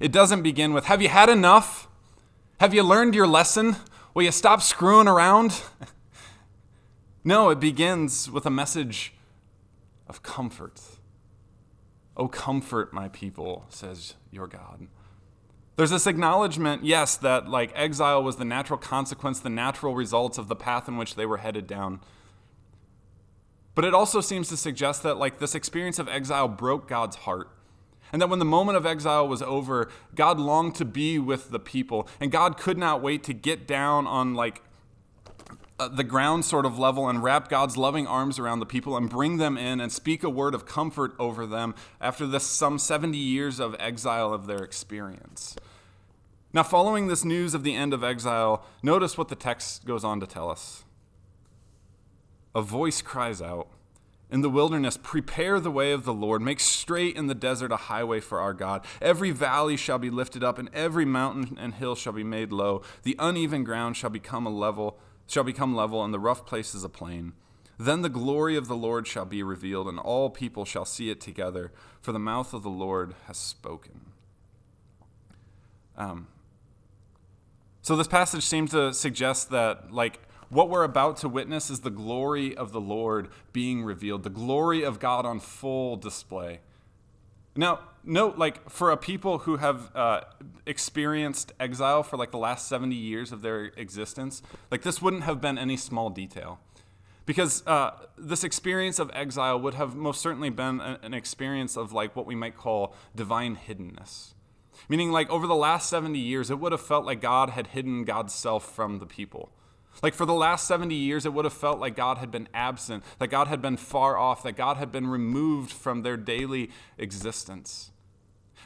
It 0.00 0.10
doesn't 0.10 0.40
begin 0.40 0.72
with, 0.72 0.86
Have 0.86 1.02
you 1.02 1.10
had 1.10 1.28
enough? 1.28 1.86
Have 2.60 2.72
you 2.72 2.82
learned 2.82 3.14
your 3.14 3.26
lesson? 3.26 3.76
Will 4.14 4.22
you 4.22 4.32
stop 4.32 4.62
screwing 4.62 5.06
around? 5.06 5.60
no, 7.24 7.50
it 7.50 7.60
begins 7.60 8.30
with 8.30 8.46
a 8.46 8.50
message 8.50 9.12
of 10.08 10.22
comfort. 10.22 10.80
Oh, 12.16 12.26
comfort 12.26 12.94
my 12.94 13.08
people, 13.08 13.66
says 13.68 14.14
your 14.30 14.46
God. 14.46 14.86
There's 15.76 15.90
this 15.90 16.06
acknowledgement, 16.06 16.86
yes, 16.86 17.18
that 17.18 17.50
like 17.50 17.70
exile 17.74 18.22
was 18.22 18.36
the 18.36 18.46
natural 18.46 18.78
consequence, 18.78 19.40
the 19.40 19.50
natural 19.50 19.94
results 19.94 20.38
of 20.38 20.48
the 20.48 20.56
path 20.56 20.88
in 20.88 20.96
which 20.96 21.16
they 21.16 21.26
were 21.26 21.36
headed 21.36 21.66
down. 21.66 22.00
But 23.74 23.84
it 23.84 23.94
also 23.94 24.20
seems 24.20 24.48
to 24.48 24.56
suggest 24.56 25.02
that 25.02 25.16
like 25.16 25.38
this 25.38 25.54
experience 25.54 25.98
of 25.98 26.08
exile 26.08 26.48
broke 26.48 26.88
God's 26.88 27.16
heart. 27.16 27.50
And 28.12 28.22
that 28.22 28.28
when 28.28 28.38
the 28.38 28.44
moment 28.44 28.76
of 28.76 28.86
exile 28.86 29.26
was 29.26 29.42
over, 29.42 29.90
God 30.14 30.38
longed 30.38 30.76
to 30.76 30.84
be 30.84 31.18
with 31.18 31.50
the 31.50 31.58
people. 31.58 32.08
And 32.20 32.30
God 32.30 32.56
could 32.56 32.78
not 32.78 33.02
wait 33.02 33.24
to 33.24 33.32
get 33.32 33.66
down 33.66 34.06
on 34.06 34.34
like 34.34 34.62
uh, 35.80 35.88
the 35.88 36.04
ground 36.04 36.44
sort 36.44 36.64
of 36.64 36.78
level 36.78 37.08
and 37.08 37.24
wrap 37.24 37.48
God's 37.48 37.76
loving 37.76 38.06
arms 38.06 38.38
around 38.38 38.60
the 38.60 38.66
people 38.66 38.96
and 38.96 39.10
bring 39.10 39.38
them 39.38 39.58
in 39.58 39.80
and 39.80 39.90
speak 39.90 40.22
a 40.22 40.30
word 40.30 40.54
of 40.54 40.64
comfort 40.64 41.12
over 41.18 41.46
them 41.46 41.74
after 42.00 42.28
this 42.28 42.44
some 42.44 42.78
70 42.78 43.18
years 43.18 43.58
of 43.58 43.74
exile 43.80 44.32
of 44.32 44.46
their 44.46 44.62
experience. 44.62 45.56
Now, 46.52 46.62
following 46.62 47.08
this 47.08 47.24
news 47.24 47.52
of 47.52 47.64
the 47.64 47.74
end 47.74 47.92
of 47.92 48.04
exile, 48.04 48.64
notice 48.80 49.18
what 49.18 49.26
the 49.26 49.34
text 49.34 49.84
goes 49.84 50.04
on 50.04 50.20
to 50.20 50.26
tell 50.28 50.48
us. 50.48 50.83
A 52.54 52.62
voice 52.62 53.02
cries 53.02 53.42
out 53.42 53.68
in 54.30 54.40
the 54.40 54.50
wilderness, 54.50 54.98
Prepare 55.02 55.60
the 55.60 55.70
way 55.70 55.92
of 55.92 56.04
the 56.04 56.14
Lord, 56.14 56.42
make 56.42 56.60
straight 56.60 57.16
in 57.16 57.26
the 57.26 57.34
desert 57.34 57.72
a 57.72 57.76
highway 57.76 58.20
for 58.20 58.40
our 58.40 58.54
God. 58.54 58.84
Every 59.00 59.30
valley 59.30 59.76
shall 59.76 59.98
be 59.98 60.10
lifted 60.10 60.42
up, 60.42 60.58
and 60.58 60.70
every 60.72 61.04
mountain 61.04 61.58
and 61.60 61.74
hill 61.74 61.94
shall 61.94 62.12
be 62.12 62.24
made 62.24 62.52
low. 62.52 62.82
The 63.02 63.16
uneven 63.18 63.64
ground 63.64 63.96
shall 63.96 64.10
become 64.10 64.46
a 64.46 64.50
level 64.50 64.98
shall 65.26 65.44
become 65.44 65.74
level, 65.74 66.04
and 66.04 66.12
the 66.12 66.18
rough 66.18 66.46
places 66.46 66.84
a 66.84 66.88
plain. 66.88 67.32
Then 67.78 68.02
the 68.02 68.08
glory 68.08 68.56
of 68.56 68.68
the 68.68 68.76
Lord 68.76 69.06
shall 69.06 69.24
be 69.24 69.42
revealed, 69.42 69.88
and 69.88 69.98
all 69.98 70.30
people 70.30 70.64
shall 70.64 70.84
see 70.84 71.10
it 71.10 71.20
together, 71.20 71.72
for 72.00 72.12
the 72.12 72.18
mouth 72.18 72.52
of 72.54 72.62
the 72.62 72.70
Lord 72.70 73.14
has 73.26 73.36
spoken. 73.36 74.12
Um, 75.96 76.28
so 77.82 77.96
this 77.96 78.08
passage 78.08 78.44
seems 78.44 78.70
to 78.70 78.92
suggest 78.92 79.50
that, 79.50 79.92
like, 79.92 80.20
what 80.48 80.68
we're 80.68 80.84
about 80.84 81.16
to 81.18 81.28
witness 81.28 81.70
is 81.70 81.80
the 81.80 81.90
glory 81.90 82.56
of 82.56 82.72
the 82.72 82.80
Lord 82.80 83.28
being 83.52 83.82
revealed, 83.82 84.22
the 84.22 84.30
glory 84.30 84.82
of 84.82 85.00
God 85.00 85.26
on 85.26 85.40
full 85.40 85.96
display. 85.96 86.60
Now, 87.56 87.80
note, 88.02 88.36
like, 88.36 88.68
for 88.68 88.90
a 88.90 88.96
people 88.96 89.38
who 89.38 89.56
have 89.56 89.94
uh, 89.94 90.22
experienced 90.66 91.52
exile 91.60 92.02
for 92.02 92.16
like 92.16 92.32
the 92.32 92.38
last 92.38 92.68
70 92.68 92.94
years 92.94 93.30
of 93.30 93.42
their 93.42 93.66
existence, 93.76 94.42
like, 94.70 94.82
this 94.82 95.00
wouldn't 95.00 95.22
have 95.22 95.40
been 95.40 95.56
any 95.56 95.76
small 95.76 96.10
detail. 96.10 96.58
Because 97.26 97.66
uh, 97.66 97.92
this 98.18 98.44
experience 98.44 98.98
of 98.98 99.10
exile 99.14 99.58
would 99.58 99.74
have 99.74 99.94
most 99.94 100.20
certainly 100.20 100.50
been 100.50 100.80
an 100.80 101.14
experience 101.14 101.74
of 101.74 101.90
like 101.90 102.14
what 102.14 102.26
we 102.26 102.34
might 102.34 102.54
call 102.54 102.94
divine 103.16 103.56
hiddenness. 103.56 104.34
Meaning, 104.88 105.12
like, 105.12 105.30
over 105.30 105.46
the 105.46 105.54
last 105.54 105.88
70 105.88 106.18
years, 106.18 106.50
it 106.50 106.58
would 106.58 106.72
have 106.72 106.80
felt 106.80 107.06
like 107.06 107.20
God 107.20 107.50
had 107.50 107.68
hidden 107.68 108.04
God's 108.04 108.34
self 108.34 108.70
from 108.74 108.98
the 108.98 109.06
people. 109.06 109.52
Like 110.02 110.14
for 110.14 110.26
the 110.26 110.34
last 110.34 110.66
70 110.66 110.94
years, 110.94 111.24
it 111.24 111.32
would 111.32 111.44
have 111.44 111.54
felt 111.54 111.78
like 111.78 111.96
God 111.96 112.18
had 112.18 112.30
been 112.30 112.48
absent, 112.52 113.04
that 113.18 113.28
God 113.28 113.48
had 113.48 113.62
been 113.62 113.76
far 113.76 114.18
off, 114.18 114.42
that 114.42 114.56
God 114.56 114.76
had 114.76 114.92
been 114.92 115.06
removed 115.06 115.70
from 115.70 116.02
their 116.02 116.16
daily 116.16 116.70
existence. 116.98 117.90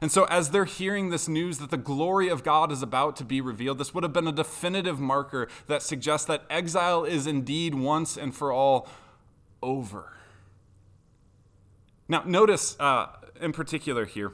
And 0.00 0.12
so, 0.12 0.24
as 0.24 0.50
they're 0.50 0.64
hearing 0.64 1.10
this 1.10 1.28
news 1.28 1.58
that 1.58 1.70
the 1.70 1.76
glory 1.76 2.28
of 2.28 2.44
God 2.44 2.70
is 2.70 2.82
about 2.82 3.16
to 3.16 3.24
be 3.24 3.40
revealed, 3.40 3.78
this 3.78 3.92
would 3.92 4.04
have 4.04 4.12
been 4.12 4.28
a 4.28 4.32
definitive 4.32 5.00
marker 5.00 5.48
that 5.66 5.82
suggests 5.82 6.26
that 6.26 6.44
exile 6.48 7.04
is 7.04 7.26
indeed 7.26 7.74
once 7.74 8.16
and 8.16 8.34
for 8.34 8.52
all 8.52 8.88
over. 9.60 10.12
Now, 12.08 12.22
notice 12.24 12.78
uh, 12.78 13.06
in 13.40 13.52
particular 13.52 14.06
here 14.06 14.32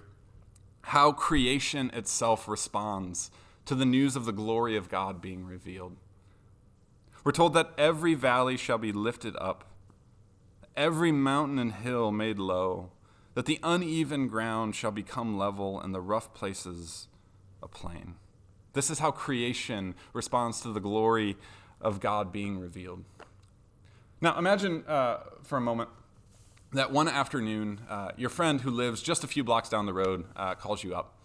how 0.83 1.13
creation 1.13 1.91
itself 1.95 2.47
responds 2.47 3.31
to 3.65 3.75
the 3.75 3.87
news 3.87 4.17
of 4.17 4.27
the 4.27 4.33
glory 4.33 4.77
of 4.77 4.91
God 4.91 5.23
being 5.23 5.47
revealed. 5.47 5.97
We're 7.25 7.33
told 7.33 7.55
that 7.55 7.73
every 7.79 8.15
valley 8.15 8.59
shall 8.59 8.77
be 8.77 8.93
lifted 8.93 9.35
up, 9.37 9.65
every 10.77 11.11
mountain 11.11 11.59
and 11.59 11.73
hill 11.73 12.13
made 12.13 12.39
low, 12.39 12.91
that 13.33 13.47
the 13.47 13.59
uneven 13.63 14.29
ground 14.29 14.77
shall 14.77 14.91
become 14.91 15.39
level, 15.39 15.81
and 15.81 15.95
the 15.95 16.03
rough 16.03 16.35
places 16.35 17.09
a 17.63 17.67
plain. 17.67 18.17
This 18.75 18.91
is 18.91 18.99
how 18.99 19.11
creation 19.11 19.95
responds 20.13 20.61
to 20.61 20.73
the 20.73 20.81
glory 20.81 21.37
of 21.81 21.99
God 21.99 22.31
being 22.31 22.59
revealed. 22.59 23.05
Now, 24.21 24.39
imagine 24.39 24.85
uh, 24.87 25.21
for 25.43 25.57
a 25.57 25.61
moment 25.61 25.89
that 26.73 26.93
one 26.93 27.09
afternoon, 27.09 27.81
uh, 27.89 28.11
your 28.17 28.31
friend 28.31 28.61
who 28.61 28.71
lives 28.71 29.01
just 29.01 29.25
a 29.25 29.27
few 29.27 29.45
blocks 29.45 29.69
down 29.69 29.87
the 29.87 29.95
road 29.95 30.25
uh, 30.37 30.55
calls 30.55 30.85
you 30.85 30.95
up. 30.95 31.17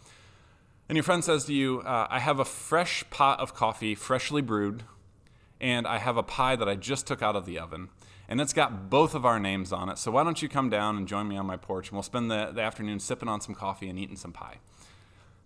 And 0.87 0.95
your 0.95 1.03
friend 1.03 1.23
says 1.23 1.45
to 1.45 1.53
you, 1.53 1.81
uh, 1.81 2.07
I 2.09 2.19
have 2.19 2.39
a 2.39 2.45
fresh 2.45 3.03
pot 3.09 3.39
of 3.39 3.53
coffee, 3.53 3.95
freshly 3.95 4.41
brewed, 4.41 4.83
and 5.61 5.87
I 5.87 5.97
have 5.97 6.17
a 6.17 6.23
pie 6.23 6.55
that 6.55 6.69
I 6.69 6.75
just 6.75 7.07
took 7.07 7.21
out 7.21 7.35
of 7.35 7.45
the 7.45 7.59
oven. 7.59 7.89
And 8.27 8.39
it's 8.39 8.53
got 8.53 8.89
both 8.89 9.15
of 9.15 9.25
our 9.25 9.39
names 9.39 9.73
on 9.73 9.89
it. 9.89 9.97
So 9.97 10.11
why 10.11 10.23
don't 10.23 10.41
you 10.41 10.47
come 10.47 10.69
down 10.69 10.97
and 10.97 11.07
join 11.07 11.27
me 11.27 11.35
on 11.35 11.47
my 11.47 11.57
porch 11.57 11.89
and 11.89 11.93
we'll 11.93 12.03
spend 12.03 12.29
the, 12.29 12.51
the 12.53 12.61
afternoon 12.61 12.99
sipping 12.99 13.27
on 13.27 13.41
some 13.41 13.55
coffee 13.55 13.89
and 13.89 13.97
eating 13.97 14.15
some 14.15 14.31
pie. 14.31 14.57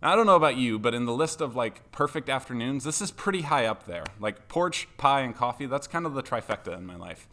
Now, 0.01 0.11
I 0.11 0.15
don't 0.17 0.25
know 0.25 0.35
about 0.35 0.57
you, 0.57 0.77
but 0.77 0.93
in 0.93 1.05
the 1.05 1.13
list 1.13 1.39
of 1.39 1.55
like 1.55 1.91
perfect 1.93 2.29
afternoons, 2.29 2.83
this 2.83 3.01
is 3.01 3.09
pretty 3.09 3.41
high 3.41 3.65
up 3.65 3.85
there. 3.85 4.03
Like 4.19 4.49
porch, 4.49 4.89
pie, 4.97 5.21
and 5.21 5.33
coffee, 5.33 5.65
that's 5.65 5.87
kind 5.87 6.05
of 6.05 6.13
the 6.13 6.21
trifecta 6.21 6.77
in 6.77 6.85
my 6.85 6.97
life. 6.97 7.25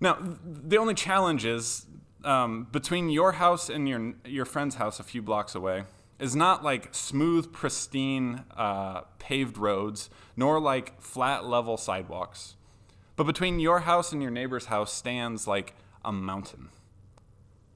Now, 0.00 0.18
the 0.44 0.78
only 0.78 0.94
challenge 0.94 1.44
is 1.44 1.86
um, 2.24 2.66
between 2.72 3.10
your 3.10 3.32
house 3.32 3.70
and 3.70 3.88
your, 3.88 4.14
your 4.24 4.44
friend's 4.44 4.74
house 4.74 4.98
a 4.98 5.04
few 5.04 5.22
blocks 5.22 5.54
away 5.54 5.84
is 6.18 6.36
not 6.36 6.62
like 6.62 6.94
smooth, 6.94 7.52
pristine 7.52 8.44
uh, 8.56 9.02
paved 9.18 9.58
roads, 9.58 10.10
nor 10.36 10.60
like 10.60 11.00
flat, 11.00 11.44
level 11.44 11.76
sidewalks. 11.76 12.56
But 13.16 13.24
between 13.24 13.60
your 13.60 13.80
house 13.80 14.12
and 14.12 14.22
your 14.22 14.30
neighbor's 14.30 14.66
house 14.66 14.92
stands 14.92 15.46
like 15.46 15.74
a 16.04 16.12
mountain. 16.12 16.70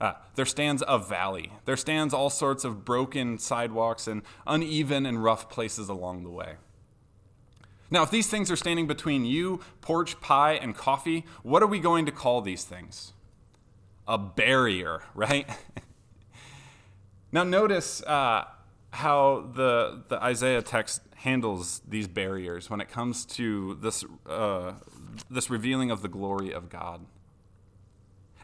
Uh, 0.01 0.13
there 0.37 0.47
stands 0.47 0.83
a 0.87 0.99
valley. 0.99 1.53
There 1.65 1.77
stands 1.77 2.15
all 2.15 2.31
sorts 2.31 2.65
of 2.65 2.85
broken 2.85 3.39
sidewalks 3.39 4.07
and 4.07 4.23
uneven 4.47 5.07
and 5.07 5.23
rough 5.23 5.51
places 5.51 5.89
along 5.89 6.23
the 6.23 6.31
way. 6.31 6.55
Now, 7.91 8.03
if 8.03 8.11
these 8.11 8.29
things 8.29 8.51
are 8.51 8.57
standing 8.57 8.87
between 8.87 9.25
you, 9.25 9.61
porch, 9.81 10.21
pie, 10.21 10.53
and 10.53 10.77
coffee, 10.77 11.25
what 11.43 11.63
are 11.63 11.67
we 11.67 11.81
going 11.81 12.07
to 12.07 12.13
call 12.13 12.43
these 12.43 12.65
things? 12.65 13.13
A 14.07 14.19
barrier, 14.19 15.03
right? 15.15 15.49
Now, 17.33 17.45
notice 17.45 18.03
uh, 18.03 18.45
how 18.91 19.51
the, 19.55 20.03
the 20.09 20.23
Isaiah 20.23 20.63
text 20.63 21.03
handles 21.17 21.83
these 21.87 22.09
barriers 22.09 22.71
when 22.71 22.81
it 22.81 22.89
comes 22.89 23.25
to 23.27 23.79
this, 23.83 24.05
uh, 24.29 24.73
this 25.31 25.51
revealing 25.51 25.91
of 25.91 26.03
the 26.03 26.09
glory 26.09 26.53
of 26.53 26.69
God. 26.69 27.05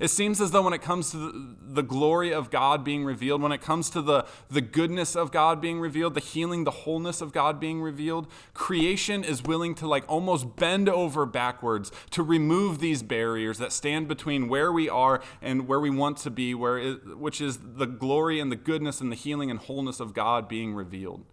It 0.01 0.09
seems 0.09 0.41
as 0.41 0.51
though 0.51 0.63
when 0.63 0.73
it 0.73 0.83
comes 0.83 1.13
to 1.13 1.17
the, 1.17 1.57
the, 1.75 1.83
glory 1.83 2.35
of 2.35 2.51
God 2.51 2.83
being 2.83 3.05
revealed, 3.05 3.41
when 3.43 3.53
it 3.53 3.61
comes 3.61 3.89
to 3.91 4.03
the, 4.03 4.27
the 4.51 4.61
goodness 4.61 5.15
of 5.15 5.31
God 5.31 5.61
being 5.61 5.79
revealed, 5.79 6.15
the 6.15 6.21
healing, 6.21 6.65
the 6.65 6.73
wholeness 6.73 7.21
of 7.21 7.33
God 7.33 7.61
being 7.61 7.81
revealed, 7.81 8.27
creation 8.55 9.23
is 9.23 9.45
willing 9.45 9.73
to 9.77 9.87
like 9.87 10.05
almost 10.09 10.57
bend 10.57 10.89
over 10.89 11.25
backwards 11.27 11.93
to 12.11 12.25
remove 12.25 12.81
these 12.81 13.05
barriers 13.05 13.59
that 13.59 13.71
stand 13.71 14.09
between 14.09 14.49
where 14.49 14.73
we 14.73 14.89
are 14.89 15.23
and 15.41 15.69
where 15.69 15.81
we 15.81 15.91
want 15.91 16.17
to 16.19 16.31
be, 16.31 16.55
where 16.55 16.77
it, 16.77 17.17
which 17.17 17.41
is 17.41 17.59
the 17.63 17.87
glory 17.87 18.41
and 18.41 18.51
the 18.51 18.57
goodness 18.57 19.01
and 19.01 19.13
the 19.13 19.17
healing 19.17 19.49
and 19.49 19.61
wholeness 19.61 20.01
of 20.01 20.13
God 20.13 20.49
being 20.49 20.75
revealed. 20.75 21.25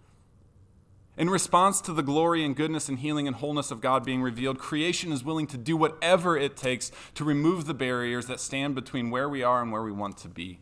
In 1.22 1.30
response 1.30 1.82
to 1.82 1.94
the 1.94 2.01
glory 2.01 2.44
and 2.44 2.56
goodness 2.56 2.90
and 2.90 2.98
healing 2.98 3.28
and 3.28 3.36
wholeness 3.36 3.70
of 3.70 3.80
God 3.80 4.04
being 4.04 4.24
revealed, 4.24 4.58
creation 4.58 5.12
is 5.12 5.24
willing 5.24 5.46
to 5.46 5.58
do 5.58 5.78
whatever 5.78 6.36
it 6.36 6.58
takes 6.58 6.92
to 7.13 7.24
remove 7.24 7.66
the 7.66 7.75
barriers 7.75 8.25
that 8.25 8.40
stand 8.40 8.74
between 8.74 9.12
where 9.12 9.30
we 9.30 9.44
are 9.44 9.62
and 9.62 9.72
where 9.72 9.84
we 9.84 9.92
want 9.92 10.18
to 10.18 10.28
be. 10.28 10.62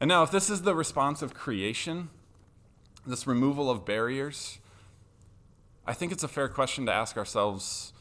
And 0.00 0.08
now, 0.08 0.22
if 0.22 0.30
this 0.30 0.48
is 0.48 0.62
the 0.62 0.74
response 0.74 1.20
of 1.20 1.34
creation, 1.34 2.08
this 3.06 3.26
removal 3.26 3.70
of 3.70 3.84
barriers, 3.84 4.60
I 5.86 5.92
think 5.92 6.10
it's 6.10 6.24
a 6.24 6.28
fair 6.28 6.48
question 6.48 6.86
to 6.86 6.92
ask 6.92 7.18
ourselves 7.18 7.92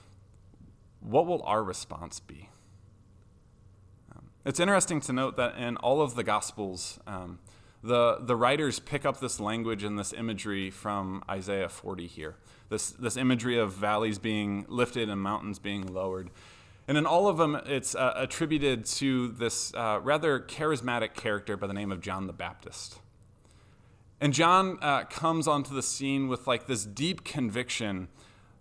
what 1.02 1.28
will 1.28 1.44
our 1.44 1.62
response 1.62 2.22
be? 2.22 2.48
Um, 4.16 4.30
it's 4.46 4.62
interesting 4.62 5.02
to 5.02 5.12
note 5.12 5.36
that 5.36 5.58
in 5.58 5.76
all 5.76 6.02
of 6.02 6.16
the 6.16 6.24
Gospels, 6.24 7.02
um, 7.06 7.40
the, 7.86 8.18
the 8.20 8.36
writers 8.36 8.80
pick 8.80 9.06
up 9.06 9.20
this 9.20 9.40
language 9.40 9.84
and 9.84 9.98
this 9.98 10.12
imagery 10.12 10.72
from 10.72 11.24
Isaiah 11.30 11.70
40 11.70 12.08
here. 12.08 12.36
This, 12.70 12.90
this 12.90 13.16
imagery 13.16 13.60
of 13.60 13.74
valleys 13.74 14.18
being 14.18 14.66
lifted 14.68 15.08
and 15.08 15.22
mountains 15.22 15.60
being 15.60 15.86
lowered. 15.94 16.32
And 16.88 16.98
in 16.98 17.06
all 17.06 17.28
of 17.28 17.38
them, 17.38 17.56
it's 17.66 17.94
uh, 17.94 18.14
attributed 18.16 18.86
to 18.86 19.30
this 19.30 19.74
uh, 19.76 20.00
rather 20.02 20.40
charismatic 20.40 21.14
character 21.14 21.56
by 21.58 21.68
the 21.68 21.74
name 21.74 21.92
of 21.92 22.02
John 22.02 22.26
the 22.26 22.34
Baptist. 22.34 23.00
And 24.20 24.34
John 24.34 24.80
uh, 24.82 25.04
comes 25.04 25.48
onto 25.48 25.76
the 25.76 25.84
scene 25.84 26.28
with 26.28 26.48
like 26.48 26.66
this 26.66 26.86
deep 26.86 27.24
conviction 27.24 28.08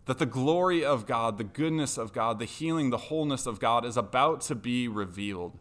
that 0.04 0.19
the 0.19 0.26
glory 0.26 0.85
of 0.85 1.07
God, 1.07 1.38
the 1.38 1.45
goodness 1.45 1.97
of 1.97 2.12
God, 2.12 2.38
the 2.38 2.45
healing, 2.45 2.90
the 2.90 2.99
wholeness 2.99 3.47
of 3.47 3.59
God 3.59 3.87
is 3.87 3.97
about 3.97 4.43
to 4.43 4.54
be 4.54 4.87
revealed. 4.87 5.59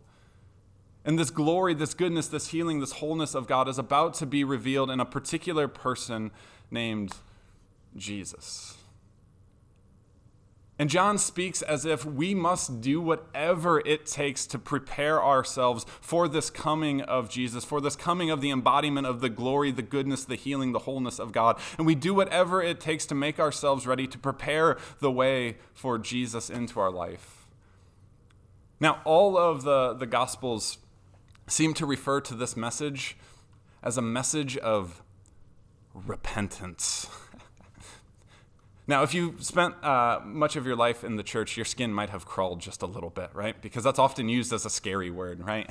And 1.05 1.19
this 1.19 1.29
glory, 1.29 1.73
this 1.73 1.93
goodness, 1.93 2.27
this 2.27 2.49
healing, 2.49 2.79
this 2.79 2.93
wholeness 2.93 3.35
of 3.35 3.47
God 3.47 3.67
is 3.67 3.77
about 3.77 4.13
to 4.15 4.25
be 4.25 4.43
revealed 4.43 4.89
in 4.89 4.99
a 4.99 5.05
particular 5.05 5.67
person 5.67 6.31
named 6.71 7.13
Jesus. 7.95 8.77
And 10.79 10.89
John 10.89 11.19
speaks 11.19 11.61
as 11.61 11.85
if 11.85 12.03
we 12.03 12.33
must 12.33 12.81
do 12.81 12.99
whatever 12.99 13.79
it 13.85 14.07
takes 14.07 14.47
to 14.47 14.57
prepare 14.57 15.23
ourselves 15.23 15.85
for 16.01 16.27
this 16.27 16.49
coming 16.49 17.01
of 17.01 17.29
Jesus, 17.29 17.63
for 17.63 17.79
this 17.79 17.95
coming 17.95 18.31
of 18.31 18.41
the 18.41 18.49
embodiment 18.49 19.05
of 19.05 19.21
the 19.21 19.29
glory, 19.29 19.71
the 19.71 19.83
goodness, 19.83 20.25
the 20.25 20.35
healing, 20.35 20.71
the 20.71 20.79
wholeness 20.79 21.19
of 21.19 21.31
God. 21.31 21.59
And 21.77 21.85
we 21.85 21.93
do 21.93 22.13
whatever 22.15 22.61
it 22.61 22.79
takes 22.79 23.05
to 23.07 23.15
make 23.15 23.39
ourselves 23.39 23.85
ready 23.85 24.07
to 24.07 24.17
prepare 24.17 24.77
the 24.99 25.11
way 25.11 25.57
for 25.73 25.99
Jesus 25.99 26.49
into 26.49 26.79
our 26.79 26.91
life. 26.91 27.45
Now, 28.79 28.99
all 29.05 29.37
of 29.37 29.63
the, 29.63 29.93
the 29.93 30.07
Gospels 30.07 30.79
seem 31.47 31.73
to 31.75 31.85
refer 31.85 32.21
to 32.21 32.33
this 32.33 32.55
message 32.55 33.17
as 33.81 33.97
a 33.97 34.01
message 34.01 34.57
of 34.57 35.03
repentance. 35.93 37.07
now, 38.87 39.03
if 39.03 39.13
you 39.13 39.35
spent 39.39 39.75
uh, 39.83 40.21
much 40.23 40.55
of 40.55 40.65
your 40.65 40.75
life 40.75 41.03
in 41.03 41.17
the 41.17 41.23
church, 41.23 41.57
your 41.57 41.65
skin 41.65 41.93
might 41.93 42.09
have 42.09 42.25
crawled 42.25 42.61
just 42.61 42.81
a 42.81 42.85
little 42.85 43.09
bit, 43.09 43.29
right? 43.33 43.61
Because 43.61 43.83
that's 43.83 43.99
often 43.99 44.29
used 44.29 44.53
as 44.53 44.65
a 44.65 44.69
scary 44.69 45.11
word, 45.11 45.45
right? 45.45 45.69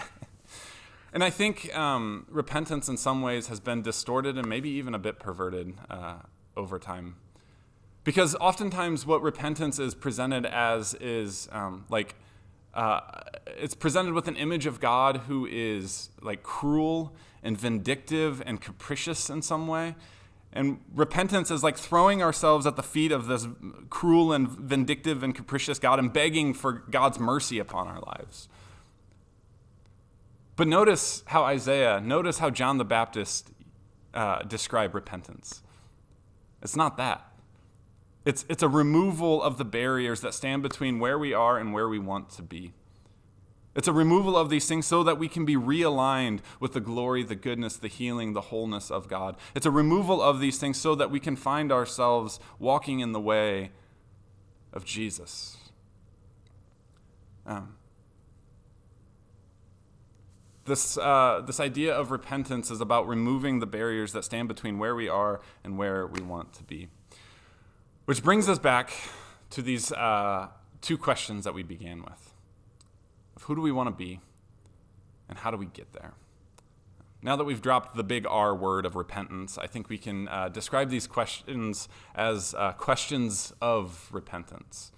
and 1.13 1.25
I 1.25 1.31
think 1.31 1.75
um, 1.77 2.27
repentance 2.29 2.89
in 2.89 2.97
some 2.97 3.23
ways 3.23 3.49
has 3.49 3.61
been 3.61 3.83
distorted 3.83 4.37
and 4.37 4.47
maybe 4.47 4.69
even 4.71 4.95
a 4.95 4.99
bit 4.99 5.19
perverted 5.19 5.75
uh, 5.91 6.17
over 6.57 6.79
time. 6.79 7.17
Because 8.05 8.35
oftentimes, 8.37 9.07
what 9.07 9.23
repentance 9.23 9.79
is 9.79 9.95
presented 9.95 10.45
as 10.45 10.95
is 10.95 11.49
um, 11.53 11.85
like 11.89 12.17
uh, 12.75 13.01
it's 13.47 13.75
presented 13.75 14.15
with 14.15 14.29
an 14.29 14.37
image 14.37 14.67
of 14.67 14.81
God 14.81 15.19
who 15.29 15.47
is 15.47 16.11
like 16.21 16.43
cruel 16.43 17.15
and 17.43 17.59
vindictive 17.59 18.43
and 18.47 18.61
capricious 18.61 19.29
in 19.29 19.43
some 19.43 19.67
way. 19.67 19.95
And 20.53 20.81
repentance 20.95 21.51
is 21.51 21.63
like 21.63 21.79
throwing 21.79 22.23
ourselves 22.23 22.67
at 22.67 22.77
the 22.77 22.83
feet 22.83 23.11
of 23.11 23.27
this 23.27 23.47
cruel 23.89 24.33
and 24.33 24.49
vindictive 24.49 25.23
and 25.23 25.35
capricious 25.35 25.79
God 25.79 25.99
and 25.99 26.13
begging 26.13 26.53
for 26.53 26.73
God's 26.73 27.19
mercy 27.19 27.59
upon 27.59 27.89
our 27.89 28.01
lives. 28.01 28.49
But 30.57 30.69
notice 30.69 31.25
how 31.27 31.45
Isaiah, 31.45 32.01
notice 32.01 32.39
how 32.39 32.51
John 32.51 32.77
the 32.77 32.85
Baptist 32.85 33.51
uh, 34.13 34.43
describe 34.43 34.95
repentance. 34.95 35.63
It's 36.63 36.77
not 36.77 36.99
that. 36.99 37.32
It's, 38.25 38.45
it's 38.49 38.63
a 38.63 38.69
removal 38.69 39.43
of 39.43 39.59
the 39.59 39.65
barriers 39.65 40.21
that 40.21 40.35
stand 40.35 40.63
between 40.63 40.99
where 40.99 41.19
we 41.19 41.33
are 41.35 41.59
and 41.59 41.73
where 41.73 41.89
we 41.89 41.99
want 41.99 42.31
to 42.31 42.43
be. 42.43 42.73
It's 43.75 43.89
a 43.89 43.93
removal 43.93 44.37
of 44.37 44.51
these 44.51 44.67
things 44.69 44.87
so 44.87 45.03
that 45.03 45.19
we 45.19 45.29
can 45.29 45.45
be 45.45 45.57
realigned 45.57 46.41
with 46.61 46.75
the 46.75 46.81
glory, 46.81 47.23
the 47.23 47.35
goodness, 47.35 47.77
the 47.77 47.89
healing, 47.89 48.35
the 48.35 48.43
wholeness 48.43 48.91
of 48.91 49.09
God. 49.09 49.37
It's 49.55 49.65
a 49.65 49.71
removal 49.71 50.21
of 50.21 50.41
these 50.41 50.59
things 50.59 50.79
so 50.79 50.95
that 50.95 51.11
we 51.11 51.19
can 51.19 51.37
find 51.37 51.73
ourselves 51.73 52.39
walking 52.59 53.01
in 53.01 53.13
the 53.13 53.21
way 53.21 53.71
of 54.75 54.85
Jesus. 54.85 55.57
Um, 57.47 57.77
this, 60.67 60.99
uh, 60.99 61.43
this 61.45 61.59
idea 61.59 61.95
of 61.95 62.11
repentance 62.11 62.71
is 62.71 62.81
about 62.81 63.09
removing 63.09 63.59
the 63.59 63.67
barriers 63.67 64.13
that 64.13 64.25
stand 64.25 64.49
between 64.49 64.79
where 64.79 64.95
we 64.95 65.09
are 65.09 65.41
and 65.65 65.79
where 65.79 66.07
we 66.07 66.21
want 66.21 66.53
to 66.55 66.63
be. 66.63 66.89
Which 68.05 68.25
brings 68.25 68.49
us 68.49 68.59
back 68.59 68.91
to 69.51 69.62
these 69.62 69.93
uh, 69.93 70.49
two 70.81 70.99
questions 70.99 71.45
that 71.45 71.55
we 71.55 71.62
began 71.62 72.03
with 72.03 72.35
of 73.37 73.43
who 73.45 73.55
do 73.55 73.61
we 73.61 73.71
want 73.71 73.88
to 73.88 73.95
be 73.95 74.21
and 75.29 75.38
how 75.38 75.53
do 75.53 75.57
we 75.57 75.67
get 75.67 75.93
there? 75.93 76.15
Now 77.23 77.37
that 77.37 77.45
we've 77.45 77.62
dropped 77.62 77.97
the 77.97 78.03
big 78.03 78.27
R 78.27 78.57
word 78.57 78.87
of 78.87 78.97
repentance, 78.97 79.57
I 79.57 79.69
think 79.69 79.88
we 79.88 79.99
can 79.99 80.27
uh, 80.27 80.49
describe 80.49 80.91
these 80.91 81.07
questions 81.07 81.88
as 82.17 82.57
uh, 82.59 82.73
questions 82.73 83.53
of 83.62 84.09
repentance. 84.11 84.91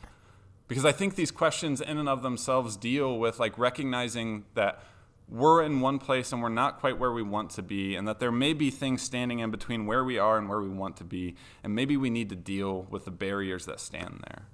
Because 0.66 0.86
I 0.86 0.92
think 0.92 1.14
these 1.14 1.30
questions, 1.30 1.82
in 1.82 1.98
and 1.98 2.08
of 2.08 2.22
themselves, 2.22 2.74
deal 2.74 3.18
with 3.18 3.38
like 3.38 3.58
recognizing 3.58 4.46
that 4.54 4.82
we're 5.28 5.62
in 5.62 5.80
one 5.80 5.98
place 5.98 6.32
and 6.32 6.42
we're 6.42 6.48
not 6.48 6.80
quite 6.80 6.98
where 6.98 7.12
we 7.12 7.22
want 7.22 7.50
to 7.50 7.62
be, 7.62 7.94
and 7.96 8.06
that 8.06 8.20
there 8.20 8.32
may 8.32 8.52
be 8.52 8.70
things 8.70 9.02
standing 9.02 9.38
in 9.38 9.50
between 9.50 9.86
where 9.86 10.04
we 10.04 10.18
are 10.18 10.38
and 10.38 10.48
where 10.48 10.60
we 10.60 10.68
want 10.68 10.96
to 10.98 11.04
be, 11.04 11.34
and 11.62 11.74
maybe 11.74 11.96
we 11.96 12.10
need 12.10 12.28
to 12.28 12.36
deal 12.36 12.86
with 12.90 13.04
the 13.04 13.10
barriers 13.10 13.66
that 13.66 13.80
stand 13.80 14.22
there. 14.28 14.46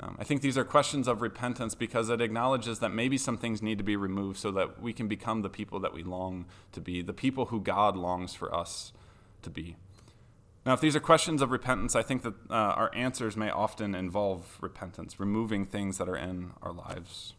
Um, 0.00 0.16
I 0.18 0.24
think 0.24 0.40
these 0.40 0.58
are 0.58 0.64
questions 0.64 1.06
of 1.06 1.22
repentance 1.22 1.74
because 1.74 2.08
it 2.08 2.20
acknowledges 2.20 2.80
that 2.80 2.90
maybe 2.90 3.16
some 3.16 3.36
things 3.36 3.62
need 3.62 3.78
to 3.78 3.84
be 3.84 3.94
removed 3.94 4.38
so 4.38 4.50
that 4.52 4.82
we 4.82 4.92
can 4.92 5.06
become 5.06 5.42
the 5.42 5.48
people 5.48 5.78
that 5.80 5.94
we 5.94 6.02
long 6.02 6.46
to 6.72 6.80
be, 6.80 7.02
the 7.02 7.12
people 7.12 7.46
who 7.46 7.60
God 7.60 7.96
longs 7.96 8.34
for 8.34 8.52
us 8.54 8.92
to 9.42 9.50
be. 9.50 9.76
Now, 10.64 10.72
if 10.74 10.80
these 10.80 10.94
are 10.96 11.00
questions 11.00 11.42
of 11.42 11.50
repentance, 11.50 11.96
I 11.96 12.02
think 12.02 12.22
that 12.22 12.34
uh, 12.50 12.54
our 12.54 12.90
answers 12.94 13.36
may 13.36 13.50
often 13.50 13.94
involve 13.94 14.58
repentance, 14.60 15.18
removing 15.18 15.66
things 15.66 15.98
that 15.98 16.08
are 16.08 16.16
in 16.16 16.52
our 16.62 16.72
lives. 16.72 17.34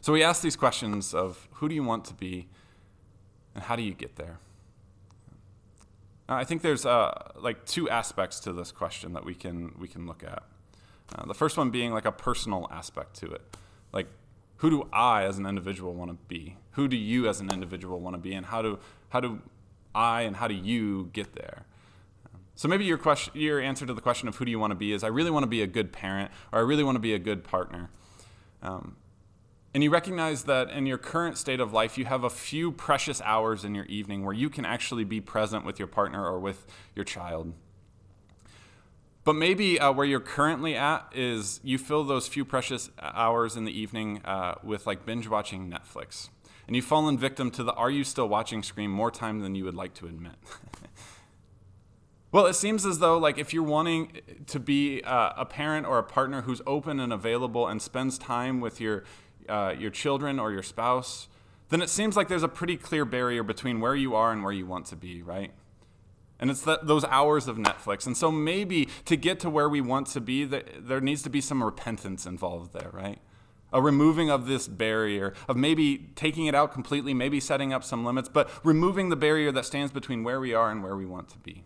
So 0.00 0.12
we 0.12 0.22
ask 0.22 0.42
these 0.42 0.56
questions 0.56 1.14
of 1.14 1.48
who 1.54 1.68
do 1.68 1.74
you 1.74 1.82
want 1.82 2.04
to 2.06 2.14
be 2.14 2.48
and 3.54 3.64
how 3.64 3.76
do 3.76 3.82
you 3.82 3.94
get 3.94 4.16
there? 4.16 4.38
I 6.28 6.44
think 6.44 6.62
there's 6.62 6.84
uh, 6.84 7.32
like 7.40 7.64
two 7.64 7.88
aspects 7.88 8.38
to 8.40 8.52
this 8.52 8.70
question 8.70 9.14
that 9.14 9.24
we 9.24 9.34
can 9.34 9.74
we 9.78 9.88
can 9.88 10.06
look 10.06 10.22
at. 10.22 10.42
Uh, 11.14 11.24
the 11.24 11.34
first 11.34 11.56
one 11.56 11.70
being 11.70 11.92
like 11.92 12.04
a 12.04 12.12
personal 12.12 12.68
aspect 12.70 13.14
to 13.20 13.26
it, 13.30 13.40
like 13.92 14.06
who 14.56 14.68
do 14.68 14.88
I 14.92 15.24
as 15.24 15.38
an 15.38 15.46
individual 15.46 15.94
want 15.94 16.10
to 16.10 16.18
be? 16.28 16.56
Who 16.72 16.86
do 16.86 16.96
you 16.96 17.28
as 17.28 17.40
an 17.40 17.50
individual 17.50 17.98
want 18.00 18.14
to 18.14 18.20
be, 18.20 18.34
and 18.34 18.44
how 18.44 18.60
do 18.60 18.78
how 19.08 19.20
do 19.20 19.40
I 19.94 20.22
and 20.22 20.36
how 20.36 20.48
do 20.48 20.54
you 20.54 21.08
get 21.14 21.34
there? 21.34 21.64
So 22.54 22.68
maybe 22.68 22.84
your 22.84 22.98
question, 22.98 23.32
your 23.34 23.60
answer 23.60 23.86
to 23.86 23.94
the 23.94 24.00
question 24.00 24.28
of 24.28 24.36
who 24.36 24.44
do 24.44 24.50
you 24.50 24.58
want 24.58 24.72
to 24.72 24.76
be 24.76 24.92
is 24.92 25.02
I 25.02 25.08
really 25.08 25.30
want 25.30 25.44
to 25.44 25.48
be 25.48 25.62
a 25.62 25.66
good 25.66 25.92
parent, 25.92 26.30
or 26.52 26.58
I 26.58 26.62
really 26.62 26.84
want 26.84 26.96
to 26.96 27.00
be 27.00 27.14
a 27.14 27.18
good 27.18 27.42
partner. 27.42 27.88
Um, 28.62 28.96
and 29.74 29.84
you 29.84 29.90
recognize 29.90 30.44
that 30.44 30.70
in 30.70 30.86
your 30.86 30.98
current 30.98 31.36
state 31.36 31.60
of 31.60 31.72
life, 31.72 31.98
you 31.98 32.06
have 32.06 32.24
a 32.24 32.30
few 32.30 32.72
precious 32.72 33.20
hours 33.22 33.64
in 33.64 33.74
your 33.74 33.84
evening 33.84 34.24
where 34.24 34.34
you 34.34 34.48
can 34.48 34.64
actually 34.64 35.04
be 35.04 35.20
present 35.20 35.64
with 35.64 35.78
your 35.78 35.88
partner 35.88 36.24
or 36.24 36.38
with 36.38 36.66
your 36.94 37.04
child. 37.04 37.52
But 39.24 39.34
maybe 39.34 39.78
uh, 39.78 39.92
where 39.92 40.06
you're 40.06 40.20
currently 40.20 40.74
at 40.74 41.12
is 41.14 41.60
you 41.62 41.76
fill 41.76 42.02
those 42.04 42.26
few 42.26 42.46
precious 42.46 42.88
hours 42.98 43.56
in 43.56 43.66
the 43.66 43.78
evening 43.78 44.22
uh, 44.24 44.54
with 44.62 44.86
like 44.86 45.04
binge 45.04 45.28
watching 45.28 45.70
Netflix. 45.70 46.30
And 46.66 46.74
you've 46.74 46.86
fallen 46.86 47.18
victim 47.18 47.50
to 47.50 47.62
the 47.62 47.74
are 47.74 47.90
you 47.90 48.04
still 48.04 48.26
watching 48.26 48.62
screen 48.62 48.90
more 48.90 49.10
time 49.10 49.40
than 49.40 49.54
you 49.54 49.64
would 49.64 49.74
like 49.74 49.92
to 49.94 50.06
admit. 50.06 50.32
well, 52.32 52.46
it 52.46 52.54
seems 52.54 52.86
as 52.86 53.00
though 53.00 53.18
like 53.18 53.36
if 53.36 53.52
you're 53.52 53.62
wanting 53.62 54.22
to 54.46 54.58
be 54.58 55.02
uh, 55.02 55.34
a 55.36 55.44
parent 55.44 55.86
or 55.86 55.98
a 55.98 56.02
partner 56.02 56.42
who's 56.42 56.62
open 56.66 56.98
and 56.98 57.12
available 57.12 57.68
and 57.68 57.82
spends 57.82 58.16
time 58.16 58.60
with 58.60 58.80
your 58.80 59.04
uh, 59.48 59.74
your 59.78 59.90
children 59.90 60.38
or 60.38 60.52
your 60.52 60.62
spouse, 60.62 61.28
then 61.70 61.82
it 61.82 61.90
seems 61.90 62.16
like 62.16 62.28
there's 62.28 62.42
a 62.42 62.48
pretty 62.48 62.76
clear 62.76 63.04
barrier 63.04 63.42
between 63.42 63.80
where 63.80 63.94
you 63.94 64.14
are 64.14 64.32
and 64.32 64.42
where 64.42 64.52
you 64.52 64.66
want 64.66 64.86
to 64.86 64.96
be, 64.96 65.22
right? 65.22 65.52
And 66.40 66.50
it's 66.50 66.62
the, 66.62 66.78
those 66.82 67.04
hours 67.04 67.48
of 67.48 67.56
Netflix. 67.56 68.06
And 68.06 68.16
so 68.16 68.30
maybe 68.30 68.88
to 69.04 69.16
get 69.16 69.40
to 69.40 69.50
where 69.50 69.68
we 69.68 69.80
want 69.80 70.06
to 70.08 70.20
be, 70.20 70.44
there 70.44 71.00
needs 71.00 71.22
to 71.22 71.30
be 71.30 71.40
some 71.40 71.62
repentance 71.62 72.26
involved 72.26 72.72
there, 72.72 72.90
right? 72.92 73.18
A 73.72 73.82
removing 73.82 74.30
of 74.30 74.46
this 74.46 74.66
barrier, 74.66 75.34
of 75.48 75.56
maybe 75.56 76.10
taking 76.14 76.46
it 76.46 76.54
out 76.54 76.72
completely, 76.72 77.12
maybe 77.12 77.40
setting 77.40 77.72
up 77.72 77.84
some 77.84 78.04
limits, 78.04 78.28
but 78.28 78.48
removing 78.64 79.08
the 79.08 79.16
barrier 79.16 79.52
that 79.52 79.66
stands 79.66 79.92
between 79.92 80.24
where 80.24 80.40
we 80.40 80.54
are 80.54 80.70
and 80.70 80.82
where 80.82 80.96
we 80.96 81.04
want 81.04 81.28
to 81.30 81.38
be. 81.38 81.64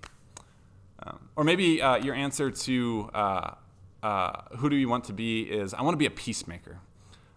Um, 1.04 1.28
or 1.36 1.44
maybe 1.44 1.82
uh, 1.82 1.96
your 1.96 2.14
answer 2.14 2.50
to 2.50 3.10
uh, 3.14 3.50
uh, 4.02 4.32
who 4.56 4.68
do 4.68 4.76
you 4.76 4.88
want 4.88 5.04
to 5.04 5.12
be 5.12 5.42
is 5.42 5.74
I 5.74 5.82
want 5.82 5.94
to 5.94 5.98
be 5.98 6.06
a 6.06 6.10
peacemaker. 6.10 6.80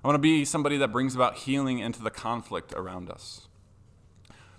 I 0.05 0.07
want 0.07 0.17
to 0.17 0.19
be 0.19 0.45
somebody 0.45 0.77
that 0.77 0.89
brings 0.89 1.15
about 1.15 1.33
healing 1.33 1.79
into 1.79 1.99
the 1.99 2.11
conflict 2.11 2.73
around 2.73 3.09
us. 3.09 3.47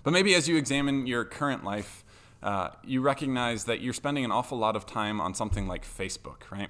But 0.03 0.11
maybe 0.11 0.35
as 0.35 0.49
you 0.49 0.57
examine 0.57 1.07
your 1.07 1.23
current 1.23 1.63
life, 1.63 2.03
uh, 2.43 2.71
you 2.83 2.99
recognize 2.99 3.63
that 3.63 3.79
you're 3.79 3.93
spending 3.93 4.25
an 4.25 4.31
awful 4.33 4.57
lot 4.57 4.75
of 4.75 4.85
time 4.85 5.21
on 5.21 5.33
something 5.33 5.65
like 5.65 5.85
Facebook, 5.85 6.51
right? 6.51 6.67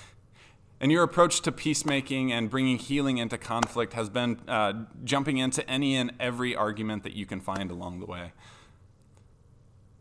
and 0.80 0.90
your 0.90 1.04
approach 1.04 1.42
to 1.42 1.52
peacemaking 1.52 2.32
and 2.32 2.50
bringing 2.50 2.76
healing 2.76 3.18
into 3.18 3.38
conflict 3.38 3.92
has 3.92 4.10
been 4.10 4.40
uh, 4.48 4.72
jumping 5.04 5.38
into 5.38 5.64
any 5.70 5.94
and 5.94 6.10
every 6.18 6.56
argument 6.56 7.04
that 7.04 7.12
you 7.12 7.24
can 7.24 7.40
find 7.40 7.70
along 7.70 8.00
the 8.00 8.06
way. 8.06 8.32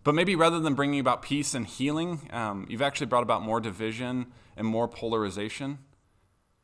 But 0.04 0.16
maybe 0.16 0.36
rather 0.36 0.60
than 0.60 0.74
bringing 0.74 1.00
about 1.00 1.22
peace 1.22 1.54
and 1.54 1.68
healing, 1.68 2.32
um, 2.34 2.66
you've 2.68 2.82
actually 2.82 3.06
brought 3.06 3.22
about 3.22 3.44
more 3.44 3.60
division 3.62 4.32
and 4.58 4.66
more 4.66 4.88
polarization. 4.88 5.78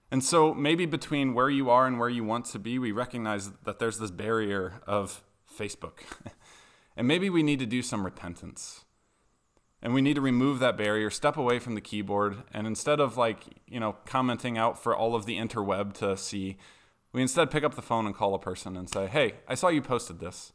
And 0.10 0.24
so 0.24 0.54
maybe 0.54 0.86
between 0.86 1.34
where 1.34 1.50
you 1.50 1.70
are 1.70 1.86
and 1.86 2.00
where 2.00 2.10
you 2.10 2.24
want 2.24 2.46
to 2.46 2.60
be, 2.60 2.80
we 2.80 2.91
recognize 2.91 3.52
that 3.65 3.80
there's 3.80 4.00
this 4.00 4.12
barrier 4.12 4.82
of 4.88 5.24
Facebook. 5.58 6.00
and 6.96 7.08
maybe 7.08 7.30
we 7.30 7.43
need 7.43 7.60
to 7.60 7.65
do 7.65 7.82
some 7.82 8.06
repentance. 8.06 8.86
And 9.82 9.93
we 9.93 10.02
need 10.02 10.15
to 10.15 10.22
remove 10.22 10.60
that 10.60 10.78
barrier, 10.78 11.10
step 11.10 11.38
away 11.38 11.60
from 11.60 11.76
the 11.76 11.82
keyboard, 11.82 12.38
and 12.52 12.65
instead 12.65 13.00
of 13.00 13.15
like, 13.15 13.43
you 13.67 13.80
know, 13.80 13.98
commenting 14.06 14.58
out 14.58 14.82
for 14.82 14.96
all 14.96 15.13
of 15.13 15.26
the 15.26 15.38
interweb 15.38 15.93
to 15.96 16.17
see, 16.17 16.58
we 17.12 17.22
instead 17.22 17.52
pick 17.52 17.63
up 17.63 17.76
the 17.76 17.82
phone 17.82 18.06
and 18.06 18.15
call 18.15 18.34
a 18.34 18.39
person 18.39 18.76
and 18.76 18.89
say, 18.89 19.08
"Hey, 19.08 19.36
I 19.48 19.56
saw 19.56 19.67
you 19.67 19.82
posted 19.82 20.20
this. 20.20 20.52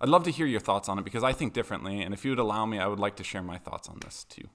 I'd 0.00 0.08
love 0.08 0.24
to 0.24 0.30
hear 0.30 0.46
your 0.46 0.60
thoughts 0.60 0.88
on 0.88 0.98
it 0.98 1.04
because 1.04 1.22
I 1.22 1.32
think 1.32 1.52
differently, 1.52 2.00
and 2.00 2.14
if 2.14 2.24
you 2.24 2.30
would 2.30 2.38
allow 2.38 2.64
me, 2.64 2.78
I 2.78 2.86
would 2.86 2.98
like 2.98 3.16
to 3.16 3.24
share 3.24 3.42
my 3.42 3.58
thoughts 3.58 3.88
on 3.88 3.98
this 4.00 4.24
too." 4.24 4.48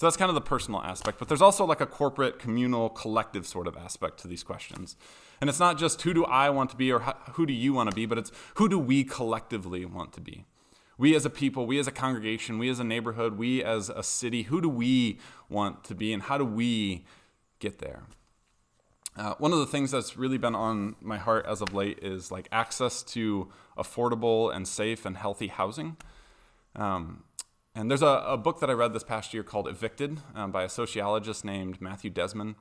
So 0.00 0.06
that's 0.06 0.16
kind 0.16 0.30
of 0.30 0.34
the 0.34 0.40
personal 0.40 0.80
aspect, 0.80 1.18
but 1.18 1.28
there's 1.28 1.42
also 1.42 1.66
like 1.66 1.82
a 1.82 1.86
corporate, 1.86 2.38
communal, 2.38 2.88
collective 2.88 3.46
sort 3.46 3.66
of 3.66 3.76
aspect 3.76 4.18
to 4.20 4.28
these 4.28 4.42
questions. 4.42 4.96
And 5.42 5.50
it's 5.50 5.60
not 5.60 5.76
just 5.76 6.00
who 6.00 6.14
do 6.14 6.24
I 6.24 6.48
want 6.48 6.70
to 6.70 6.76
be 6.76 6.90
or 6.90 7.00
who 7.32 7.44
do 7.44 7.52
you 7.52 7.74
want 7.74 7.90
to 7.90 7.94
be, 7.94 8.06
but 8.06 8.16
it's 8.16 8.32
who 8.54 8.66
do 8.66 8.78
we 8.78 9.04
collectively 9.04 9.84
want 9.84 10.14
to 10.14 10.22
be? 10.22 10.46
We 10.96 11.14
as 11.14 11.26
a 11.26 11.28
people, 11.28 11.66
we 11.66 11.78
as 11.78 11.86
a 11.86 11.92
congregation, 11.92 12.58
we 12.58 12.70
as 12.70 12.80
a 12.80 12.84
neighborhood, 12.84 13.36
we 13.36 13.62
as 13.62 13.90
a 13.90 14.02
city, 14.02 14.44
who 14.44 14.62
do 14.62 14.70
we 14.70 15.18
want 15.50 15.84
to 15.84 15.94
be 15.94 16.14
and 16.14 16.22
how 16.22 16.38
do 16.38 16.46
we 16.46 17.04
get 17.58 17.78
there? 17.78 18.04
Uh, 19.18 19.34
one 19.36 19.52
of 19.52 19.58
the 19.58 19.66
things 19.66 19.90
that's 19.90 20.16
really 20.16 20.38
been 20.38 20.54
on 20.54 20.96
my 21.02 21.18
heart 21.18 21.44
as 21.44 21.60
of 21.60 21.74
late 21.74 21.98
is 22.00 22.30
like 22.30 22.48
access 22.50 23.02
to 23.02 23.52
affordable 23.76 24.50
and 24.50 24.66
safe 24.66 25.04
and 25.04 25.18
healthy 25.18 25.48
housing. 25.48 25.98
Um, 26.74 27.24
and 27.74 27.90
there's 27.90 28.02
a, 28.02 28.24
a, 28.26 28.36
book 28.36 28.60
that 28.60 28.70
I 28.70 28.72
read 28.72 28.92
this 28.92 29.04
past 29.04 29.32
year 29.32 29.42
called 29.42 29.68
Evicted 29.68 30.18
um, 30.34 30.50
by 30.50 30.64
a 30.64 30.68
sociologist 30.68 31.44
named 31.44 31.80
Matthew 31.80 32.10
Desmond. 32.10 32.56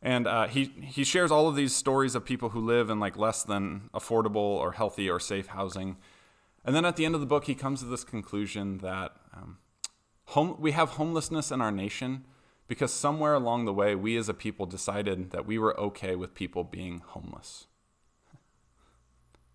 And 0.00 0.26
uh, 0.26 0.46
he, 0.46 0.64
he 0.82 1.02
shares 1.02 1.30
all 1.30 1.48
of 1.48 1.56
these 1.56 1.74
stories 1.74 2.14
of 2.14 2.24
people 2.24 2.50
who 2.50 2.60
live 2.60 2.90
in 2.90 3.00
like 3.00 3.16
less 3.16 3.42
than 3.42 3.88
affordable 3.94 4.36
or 4.36 4.72
healthy 4.72 5.08
or 5.08 5.18
safe 5.18 5.48
housing. 5.48 5.96
And 6.64 6.76
then 6.76 6.84
at 6.84 6.96
the 6.96 7.04
end 7.04 7.14
of 7.14 7.20
the 7.20 7.26
book, 7.26 7.46
he 7.46 7.54
comes 7.54 7.80
to 7.80 7.86
this 7.86 8.04
conclusion 8.04 8.78
that 8.78 9.16
um, 9.34 9.58
home, 10.26 10.56
we 10.60 10.72
have 10.72 10.90
homelessness 10.90 11.50
in 11.50 11.60
our 11.60 11.72
nation 11.72 12.24
because 12.68 12.92
somewhere 12.92 13.34
along 13.34 13.64
the 13.64 13.72
way, 13.72 13.94
we 13.94 14.16
as 14.16 14.28
a 14.28 14.34
people 14.34 14.66
decided 14.66 15.30
that 15.30 15.46
we 15.46 15.58
were 15.58 15.78
okay 15.78 16.14
with 16.14 16.34
people 16.34 16.64
being 16.64 17.02
homeless. 17.06 17.66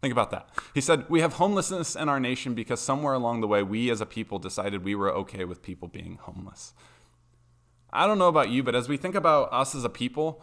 Think 0.02 0.12
about 0.14 0.32
that. 0.32 0.50
He 0.74 0.82
said, 0.82 1.06
We 1.10 1.22
have 1.22 1.34
homelessness 1.34 1.96
in 1.96 2.08
our 2.08 2.20
nation 2.20 2.54
because 2.54 2.80
somewhere 2.80 3.14
along 3.14 3.42
the 3.42 3.48
way, 3.48 3.64
we 3.64 3.90
as 3.90 4.00
a 4.00 4.06
people 4.06 4.40
decided 4.40 4.84
we 4.84 4.96
were 4.96 5.14
okay 5.14 5.44
with 5.44 5.62
people 5.62 5.88
being 5.88 6.18
homeless. 6.22 6.74
I 7.92 8.08
don't 8.08 8.20
know 8.20 8.28
about 8.28 8.50
you, 8.50 8.64
but 8.64 8.76
as 8.76 8.88
we 8.88 8.98
think 8.98 9.16
about 9.16 9.52
us 9.52 9.76
as 9.76 9.84
a 9.84 9.90
people, 9.90 10.42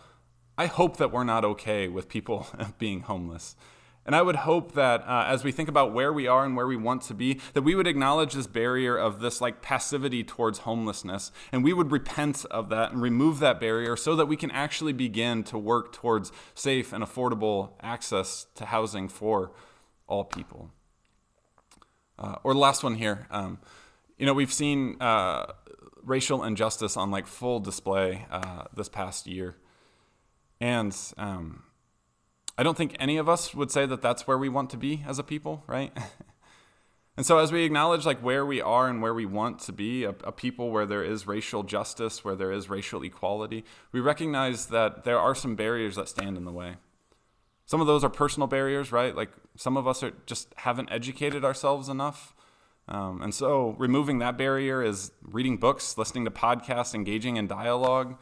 I 0.58 0.66
hope 0.66 0.96
that 0.98 1.12
we're 1.12 1.24
not 1.24 1.44
okay 1.44 1.88
with 1.88 2.08
people 2.08 2.46
being 2.78 3.02
homeless. 3.02 3.56
And 4.06 4.14
I 4.14 4.22
would 4.22 4.36
hope 4.36 4.72
that 4.72 5.02
uh, 5.02 5.24
as 5.26 5.42
we 5.42 5.50
think 5.50 5.68
about 5.68 5.92
where 5.92 6.12
we 6.12 6.28
are 6.28 6.44
and 6.44 6.56
where 6.56 6.68
we 6.68 6.76
want 6.76 7.02
to 7.02 7.14
be, 7.14 7.40
that 7.54 7.62
we 7.62 7.74
would 7.74 7.88
acknowledge 7.88 8.34
this 8.34 8.46
barrier 8.46 8.96
of 8.96 9.20
this 9.20 9.40
like 9.40 9.60
passivity 9.60 10.22
towards 10.22 10.60
homelessness, 10.60 11.32
and 11.50 11.64
we 11.64 11.72
would 11.72 11.90
repent 11.90 12.44
of 12.52 12.68
that 12.68 12.92
and 12.92 13.02
remove 13.02 13.40
that 13.40 13.58
barrier 13.58 13.96
so 13.96 14.14
that 14.14 14.26
we 14.26 14.36
can 14.36 14.52
actually 14.52 14.92
begin 14.92 15.42
to 15.42 15.58
work 15.58 15.92
towards 15.92 16.30
safe 16.54 16.92
and 16.92 17.02
affordable 17.02 17.72
access 17.82 18.46
to 18.54 18.66
housing 18.66 19.08
for 19.08 19.50
all 20.06 20.22
people. 20.22 20.70
Uh, 22.16 22.36
or 22.44 22.54
the 22.54 22.60
last 22.60 22.84
one 22.84 22.94
here, 22.94 23.26
um, 23.32 23.58
you 24.18 24.24
know, 24.24 24.32
we've 24.32 24.52
seen 24.52 24.96
uh, 25.02 25.52
racial 26.02 26.44
injustice 26.44 26.96
on 26.96 27.10
like 27.10 27.26
full 27.26 27.58
display 27.58 28.24
uh, 28.30 28.64
this 28.74 28.88
past 28.88 29.26
year, 29.26 29.56
and 30.60 30.96
um, 31.18 31.64
I 32.58 32.62
don't 32.62 32.76
think 32.76 32.96
any 32.98 33.18
of 33.18 33.28
us 33.28 33.54
would 33.54 33.70
say 33.70 33.84
that 33.86 34.00
that's 34.00 34.26
where 34.26 34.38
we 34.38 34.48
want 34.48 34.70
to 34.70 34.76
be 34.76 35.04
as 35.06 35.18
a 35.18 35.22
people, 35.22 35.62
right? 35.66 35.92
and 37.16 37.26
so 37.26 37.38
as 37.38 37.52
we 37.52 37.64
acknowledge 37.64 38.06
like 38.06 38.20
where 38.20 38.46
we 38.46 38.62
are 38.62 38.88
and 38.88 39.02
where 39.02 39.12
we 39.12 39.26
want 39.26 39.58
to 39.60 39.72
be, 39.72 40.04
a, 40.04 40.10
a, 40.24 40.32
people 40.32 40.70
where 40.70 40.86
there 40.86 41.04
is 41.04 41.26
racial 41.26 41.62
justice, 41.62 42.24
where 42.24 42.34
there 42.34 42.50
is 42.50 42.70
racial 42.70 43.02
equality, 43.02 43.64
we 43.92 44.00
recognize 44.00 44.66
that 44.66 45.04
there 45.04 45.18
are 45.18 45.34
some 45.34 45.54
barriers 45.54 45.96
that 45.96 46.08
stand 46.08 46.38
in 46.38 46.44
the 46.44 46.52
way. 46.52 46.76
Some 47.66 47.80
of 47.80 47.86
those 47.86 48.02
are 48.04 48.08
personal 48.10 48.46
barriers, 48.46 48.90
right? 48.90 49.14
Like 49.14 49.32
some 49.56 49.76
of 49.76 49.86
us 49.86 50.02
are 50.02 50.12
just 50.24 50.54
haven't 50.56 50.90
educated 50.90 51.44
ourselves 51.44 51.90
enough. 51.90 52.34
Um, 52.88 53.20
and 53.20 53.34
so 53.34 53.74
removing 53.78 54.20
that 54.20 54.38
barrier 54.38 54.82
is 54.82 55.10
reading 55.22 55.58
books, 55.58 55.98
listening 55.98 56.24
to 56.24 56.30
podcasts, 56.30 56.94
engaging 56.94 57.36
in 57.36 57.48
dialogue, 57.48 58.16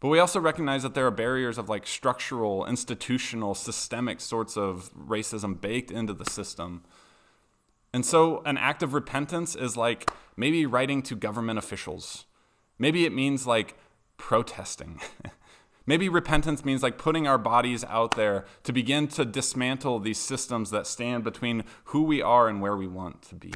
but 0.00 0.08
we 0.08 0.18
also 0.18 0.38
recognize 0.38 0.82
that 0.84 0.94
there 0.94 1.06
are 1.06 1.10
barriers 1.10 1.58
of 1.58 1.68
like 1.68 1.86
structural, 1.86 2.64
institutional, 2.66 3.54
systemic 3.54 4.20
sorts 4.20 4.56
of 4.56 4.90
racism 4.94 5.60
baked 5.60 5.90
into 5.90 6.12
the 6.12 6.24
system. 6.24 6.84
And 7.92 8.04
so 8.06 8.42
an 8.44 8.58
act 8.58 8.82
of 8.82 8.94
repentance 8.94 9.56
is 9.56 9.76
like 9.76 10.10
maybe 10.36 10.66
writing 10.66 11.02
to 11.02 11.16
government 11.16 11.58
officials. 11.58 12.26
Maybe 12.78 13.04
it 13.06 13.12
means 13.12 13.46
like 13.46 13.74
protesting. 14.18 15.00
maybe 15.86 16.08
repentance 16.08 16.64
means 16.64 16.82
like 16.82 16.96
putting 16.96 17.26
our 17.26 17.38
bodies 17.38 17.82
out 17.84 18.12
there 18.12 18.44
to 18.62 18.72
begin 18.72 19.08
to 19.08 19.24
dismantle 19.24 19.98
these 19.98 20.18
systems 20.18 20.70
that 20.70 20.86
stand 20.86 21.24
between 21.24 21.64
who 21.86 22.04
we 22.04 22.22
are 22.22 22.46
and 22.48 22.60
where 22.60 22.76
we 22.76 22.86
want 22.86 23.22
to 23.22 23.34
be. 23.34 23.52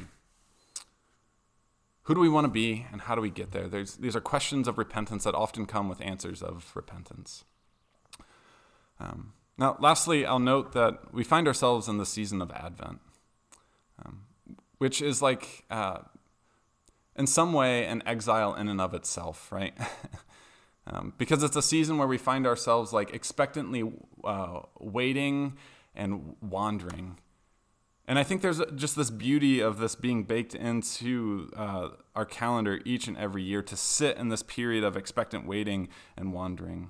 Who 2.03 2.15
do 2.15 2.19
we 2.19 2.29
want 2.29 2.45
to 2.45 2.51
be 2.51 2.85
and 2.91 3.01
how 3.01 3.15
do 3.15 3.21
we 3.21 3.29
get 3.29 3.51
there? 3.51 3.67
There's, 3.67 3.95
these 3.95 4.15
are 4.15 4.21
questions 4.21 4.67
of 4.67 4.77
repentance 4.77 5.23
that 5.23 5.35
often 5.35 5.65
come 5.65 5.87
with 5.87 6.01
answers 6.01 6.41
of 6.41 6.71
repentance. 6.75 7.45
Um, 8.99 9.33
now, 9.57 9.77
lastly, 9.79 10.25
I'll 10.25 10.39
note 10.39 10.73
that 10.73 11.13
we 11.13 11.23
find 11.23 11.47
ourselves 11.47 11.87
in 11.87 11.97
the 11.97 12.05
season 12.05 12.41
of 12.41 12.51
Advent. 12.51 12.99
Um, 14.03 14.23
which 14.79 15.01
is 15.01 15.21
like, 15.21 15.63
uh, 15.69 15.99
in 17.15 17.25
some 17.25 17.53
way, 17.53 17.85
an 17.85 18.03
exile 18.05 18.53
in 18.53 18.67
and 18.67 18.81
of 18.81 18.93
itself, 18.93 19.49
right? 19.49 19.73
um, 20.87 21.13
because 21.17 21.41
it's 21.41 21.55
a 21.55 21.61
season 21.61 21.97
where 21.97 22.07
we 22.07 22.17
find 22.17 22.45
ourselves 22.45 22.91
like 22.91 23.13
expectantly 23.13 23.89
uh, 24.25 24.59
waiting 24.79 25.55
and 25.95 26.35
wandering. 26.41 27.17
And 28.05 28.19
I 28.19 28.23
think 28.23 28.41
there's 28.41 28.61
just 28.75 28.97
this 28.97 29.09
beauty 29.09 29.61
of 29.61 29.77
this 29.77 29.95
being 29.95 30.23
baked 30.23 30.53
into 30.53 31.49
uh, 31.55 31.89
our 32.15 32.25
calendar 32.25 32.81
each 32.83 33.07
and 33.07 33.17
every 33.17 33.43
year 33.43 33.61
to 33.61 33.77
sit 33.77 34.17
in 34.17 34.27
this 34.27 34.43
period 34.43 34.83
of 34.83 34.97
expectant 34.97 35.47
waiting 35.47 35.87
and 36.17 36.33
wandering. 36.33 36.89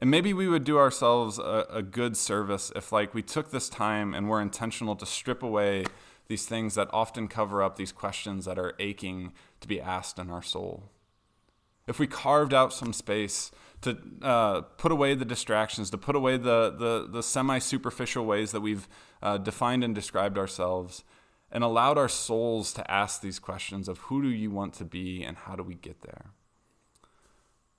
And 0.00 0.10
maybe 0.10 0.32
we 0.32 0.48
would 0.48 0.64
do 0.64 0.78
ourselves 0.78 1.38
a, 1.38 1.66
a 1.70 1.82
good 1.82 2.16
service 2.16 2.72
if, 2.74 2.90
like, 2.90 3.14
we 3.14 3.22
took 3.22 3.50
this 3.50 3.68
time 3.68 4.14
and 4.14 4.28
were 4.28 4.40
intentional 4.40 4.96
to 4.96 5.06
strip 5.06 5.42
away 5.42 5.84
these 6.26 6.46
things 6.46 6.74
that 6.74 6.88
often 6.92 7.28
cover 7.28 7.62
up 7.62 7.76
these 7.76 7.92
questions 7.92 8.46
that 8.46 8.58
are 8.58 8.74
aching 8.78 9.32
to 9.60 9.68
be 9.68 9.80
asked 9.80 10.18
in 10.18 10.30
our 10.30 10.42
soul. 10.42 10.84
If 11.86 11.98
we 11.98 12.06
carved 12.06 12.54
out 12.54 12.72
some 12.72 12.92
space 12.92 13.50
to 13.82 13.96
uh, 14.22 14.60
put 14.60 14.92
away 14.92 15.14
the 15.14 15.24
distractions, 15.24 15.90
to 15.90 15.98
put 15.98 16.14
away 16.14 16.36
the, 16.36 16.70
the, 16.70 17.08
the 17.10 17.22
semi 17.22 17.58
superficial 17.58 18.26
ways 18.26 18.52
that 18.52 18.60
we've 18.60 18.88
uh, 19.22 19.38
defined 19.38 19.82
and 19.84 19.94
described 19.94 20.36
ourselves, 20.36 21.04
and 21.50 21.64
allowed 21.64 21.98
our 21.98 22.08
souls 22.08 22.72
to 22.74 22.90
ask 22.90 23.20
these 23.20 23.38
questions 23.38 23.88
of 23.88 23.98
who 23.98 24.22
do 24.22 24.28
you 24.28 24.50
want 24.50 24.74
to 24.74 24.84
be 24.84 25.22
and 25.22 25.36
how 25.36 25.56
do 25.56 25.62
we 25.62 25.74
get 25.74 26.02
there. 26.02 26.26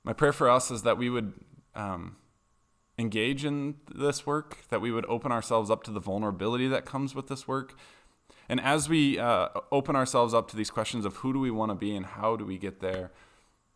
My 0.03 0.13
prayer 0.13 0.33
for 0.33 0.49
us 0.49 0.71
is 0.71 0.81
that 0.81 0.97
we 0.97 1.09
would 1.09 1.33
um, 1.75 2.15
engage 2.97 3.45
in 3.45 3.75
this 3.93 4.25
work, 4.25 4.57
that 4.69 4.81
we 4.81 4.91
would 4.91 5.05
open 5.05 5.31
ourselves 5.31 5.69
up 5.69 5.83
to 5.83 5.91
the 5.91 5.99
vulnerability 5.99 6.67
that 6.67 6.85
comes 6.85 7.13
with 7.13 7.27
this 7.27 7.47
work. 7.47 7.75
And 8.49 8.59
as 8.59 8.89
we 8.89 9.19
uh, 9.19 9.49
open 9.71 9.95
ourselves 9.95 10.33
up 10.33 10.49
to 10.49 10.57
these 10.57 10.71
questions 10.71 11.05
of 11.05 11.17
who 11.17 11.31
do 11.31 11.39
we 11.39 11.51
want 11.51 11.71
to 11.71 11.75
be 11.75 11.95
and 11.95 12.05
how 12.05 12.35
do 12.35 12.45
we 12.45 12.57
get 12.57 12.79
there, 12.79 13.11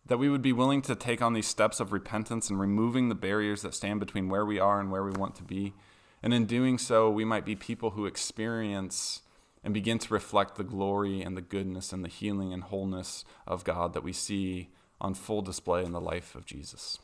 that 0.06 0.18
we 0.18 0.30
would 0.30 0.41
be 0.41 0.54
willing 0.54 0.82
to 0.84 0.96
take 0.96 1.22
on 1.22 1.34
these 1.34 1.48
steps 1.48 1.80
of 1.80 1.91
repentance 1.91 2.50
and 2.50 2.60
removing 2.60 3.10
the 3.10 3.15
barriers 3.15 3.62
that 3.63 3.74
stand 3.74 4.00
between 4.00 4.30
where 4.30 4.46
we 4.46 4.60
are 4.60 4.80
and 4.80 4.91
where 4.91 5.04
we 5.04 5.12
want 5.12 5.36
to 5.36 5.44
be. 5.44 5.74
And 6.22 6.34
in 6.34 6.46
doing 6.46 6.78
so, 6.78 7.10
we 7.10 7.26
might 7.26 7.46
be 7.46 7.56
people 7.56 7.91
who 7.91 8.06
experience 8.06 9.22
and 9.63 9.74
begin 9.74 9.98
to 9.98 10.13
reflect 10.13 10.56
the 10.56 10.63
glory 10.63 11.22
and 11.22 11.36
the 11.36 11.41
goodness 11.41 11.91
and 11.91 12.04
the 12.04 12.10
healing 12.10 12.54
and 12.54 12.63
wholeness 12.63 13.26
of 13.48 13.63
God 13.63 13.94
that 13.94 14.04
we 14.04 14.13
see 14.13 14.70
on 15.02 15.15
full 15.15 15.41
display 15.41 15.84
in 15.84 15.91
the 15.91 16.02
life 16.02 16.36
of 16.36 16.46
Jesus. 16.46 17.00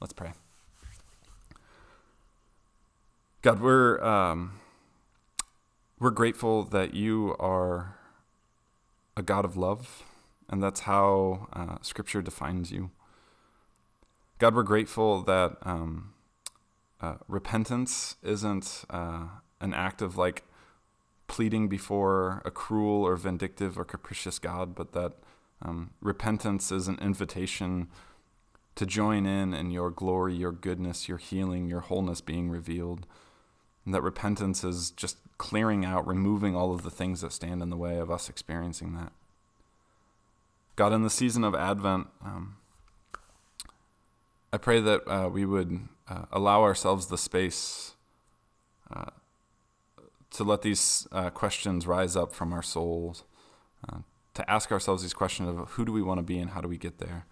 Let's 0.00 0.12
pray. 0.12 0.32
God, 3.42 3.60
we're, 3.60 4.02
um, 4.02 4.58
we're 6.00 6.10
grateful 6.10 6.64
that 6.64 6.94
you 6.94 7.36
are 7.38 7.96
a 9.16 9.22
God 9.22 9.44
of 9.44 9.56
love 9.56 10.02
and 10.48 10.62
that's 10.62 10.80
how 10.80 11.48
uh, 11.52 11.76
Scripture 11.82 12.22
defines 12.22 12.70
you. 12.70 12.90
God, 14.38 14.54
we're 14.54 14.62
grateful 14.62 15.22
that 15.22 15.56
um, 15.62 16.14
uh, 17.00 17.16
repentance 17.26 18.16
isn't 18.22 18.84
uh, 18.90 19.26
an 19.60 19.74
act 19.74 20.00
of 20.00 20.16
like 20.16 20.44
pleading 21.26 21.68
before 21.68 22.40
a 22.44 22.50
cruel 22.50 23.04
or 23.04 23.16
vindictive 23.16 23.78
or 23.78 23.84
capricious 23.84 24.38
God, 24.38 24.74
but 24.74 24.92
that 24.92 25.12
um, 25.60 25.90
repentance 26.00 26.72
is 26.72 26.88
an 26.88 26.98
invitation 27.00 27.88
to 28.76 28.86
join 28.86 29.26
in 29.26 29.52
in 29.52 29.70
your 29.70 29.90
glory, 29.90 30.34
your 30.34 30.52
goodness, 30.52 31.08
your 31.08 31.18
healing, 31.18 31.68
your 31.68 31.80
wholeness 31.80 32.20
being 32.20 32.48
revealed. 32.48 33.06
And 33.84 33.92
that 33.92 34.02
repentance 34.02 34.62
is 34.62 34.90
just 34.92 35.18
clearing 35.36 35.84
out, 35.84 36.06
removing 36.06 36.54
all 36.54 36.72
of 36.72 36.82
the 36.82 36.90
things 36.90 37.22
that 37.22 37.32
stand 37.32 37.60
in 37.62 37.70
the 37.70 37.76
way 37.76 37.98
of 37.98 38.10
us 38.10 38.28
experiencing 38.28 38.94
that. 38.94 39.12
God, 40.78 40.92
in 40.92 41.02
the 41.02 41.10
season 41.10 41.42
of 41.42 41.56
Advent, 41.56 42.06
um, 42.24 42.54
I 44.52 44.58
pray 44.58 44.80
that 44.80 45.02
uh, 45.08 45.28
we 45.28 45.44
would 45.44 45.80
uh, 46.08 46.26
allow 46.30 46.62
ourselves 46.62 47.08
the 47.08 47.18
space 47.18 47.96
uh, 48.94 49.10
to 50.30 50.44
let 50.44 50.62
these 50.62 51.08
uh, 51.10 51.30
questions 51.30 51.88
rise 51.88 52.14
up 52.14 52.32
from 52.32 52.52
our 52.52 52.62
souls, 52.62 53.24
uh, 53.88 54.02
to 54.34 54.48
ask 54.48 54.70
ourselves 54.70 55.02
these 55.02 55.14
questions 55.14 55.48
of 55.48 55.70
who 55.70 55.84
do 55.84 55.90
we 55.90 56.00
want 56.00 56.18
to 56.18 56.22
be 56.22 56.38
and 56.38 56.50
how 56.50 56.60
do 56.60 56.68
we 56.68 56.78
get 56.78 56.98
there, 56.98 57.26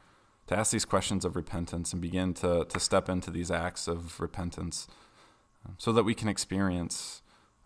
to 0.49 0.59
ask 0.59 0.73
these 0.73 0.85
questions 0.85 1.25
of 1.25 1.37
repentance 1.37 1.93
and 1.93 2.03
begin 2.03 2.35
to, 2.35 2.65
to 2.65 2.81
step 2.81 3.09
into 3.09 3.31
these 3.31 3.53
acts 3.53 3.87
of 3.87 4.19
repentance 4.19 4.89
um, 5.65 5.77
so 5.79 5.93
that 5.93 6.03
we 6.03 6.15
can 6.15 6.29
experience 6.29 7.23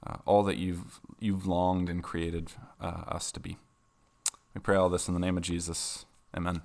uh, 0.06 0.16
all 0.26 0.42
that 0.42 0.58
you've, 0.58 1.00
you've 1.18 1.46
longed 1.46 1.88
and 1.88 2.02
created 2.02 2.52
us 2.82 3.32
to 3.32 3.40
be. 3.40 3.56
We 4.54 4.60
pray 4.60 4.76
all 4.76 4.88
this 4.88 5.08
in 5.08 5.14
the 5.14 5.20
name 5.20 5.36
of 5.36 5.42
Jesus. 5.42 6.04
Amen. 6.36 6.62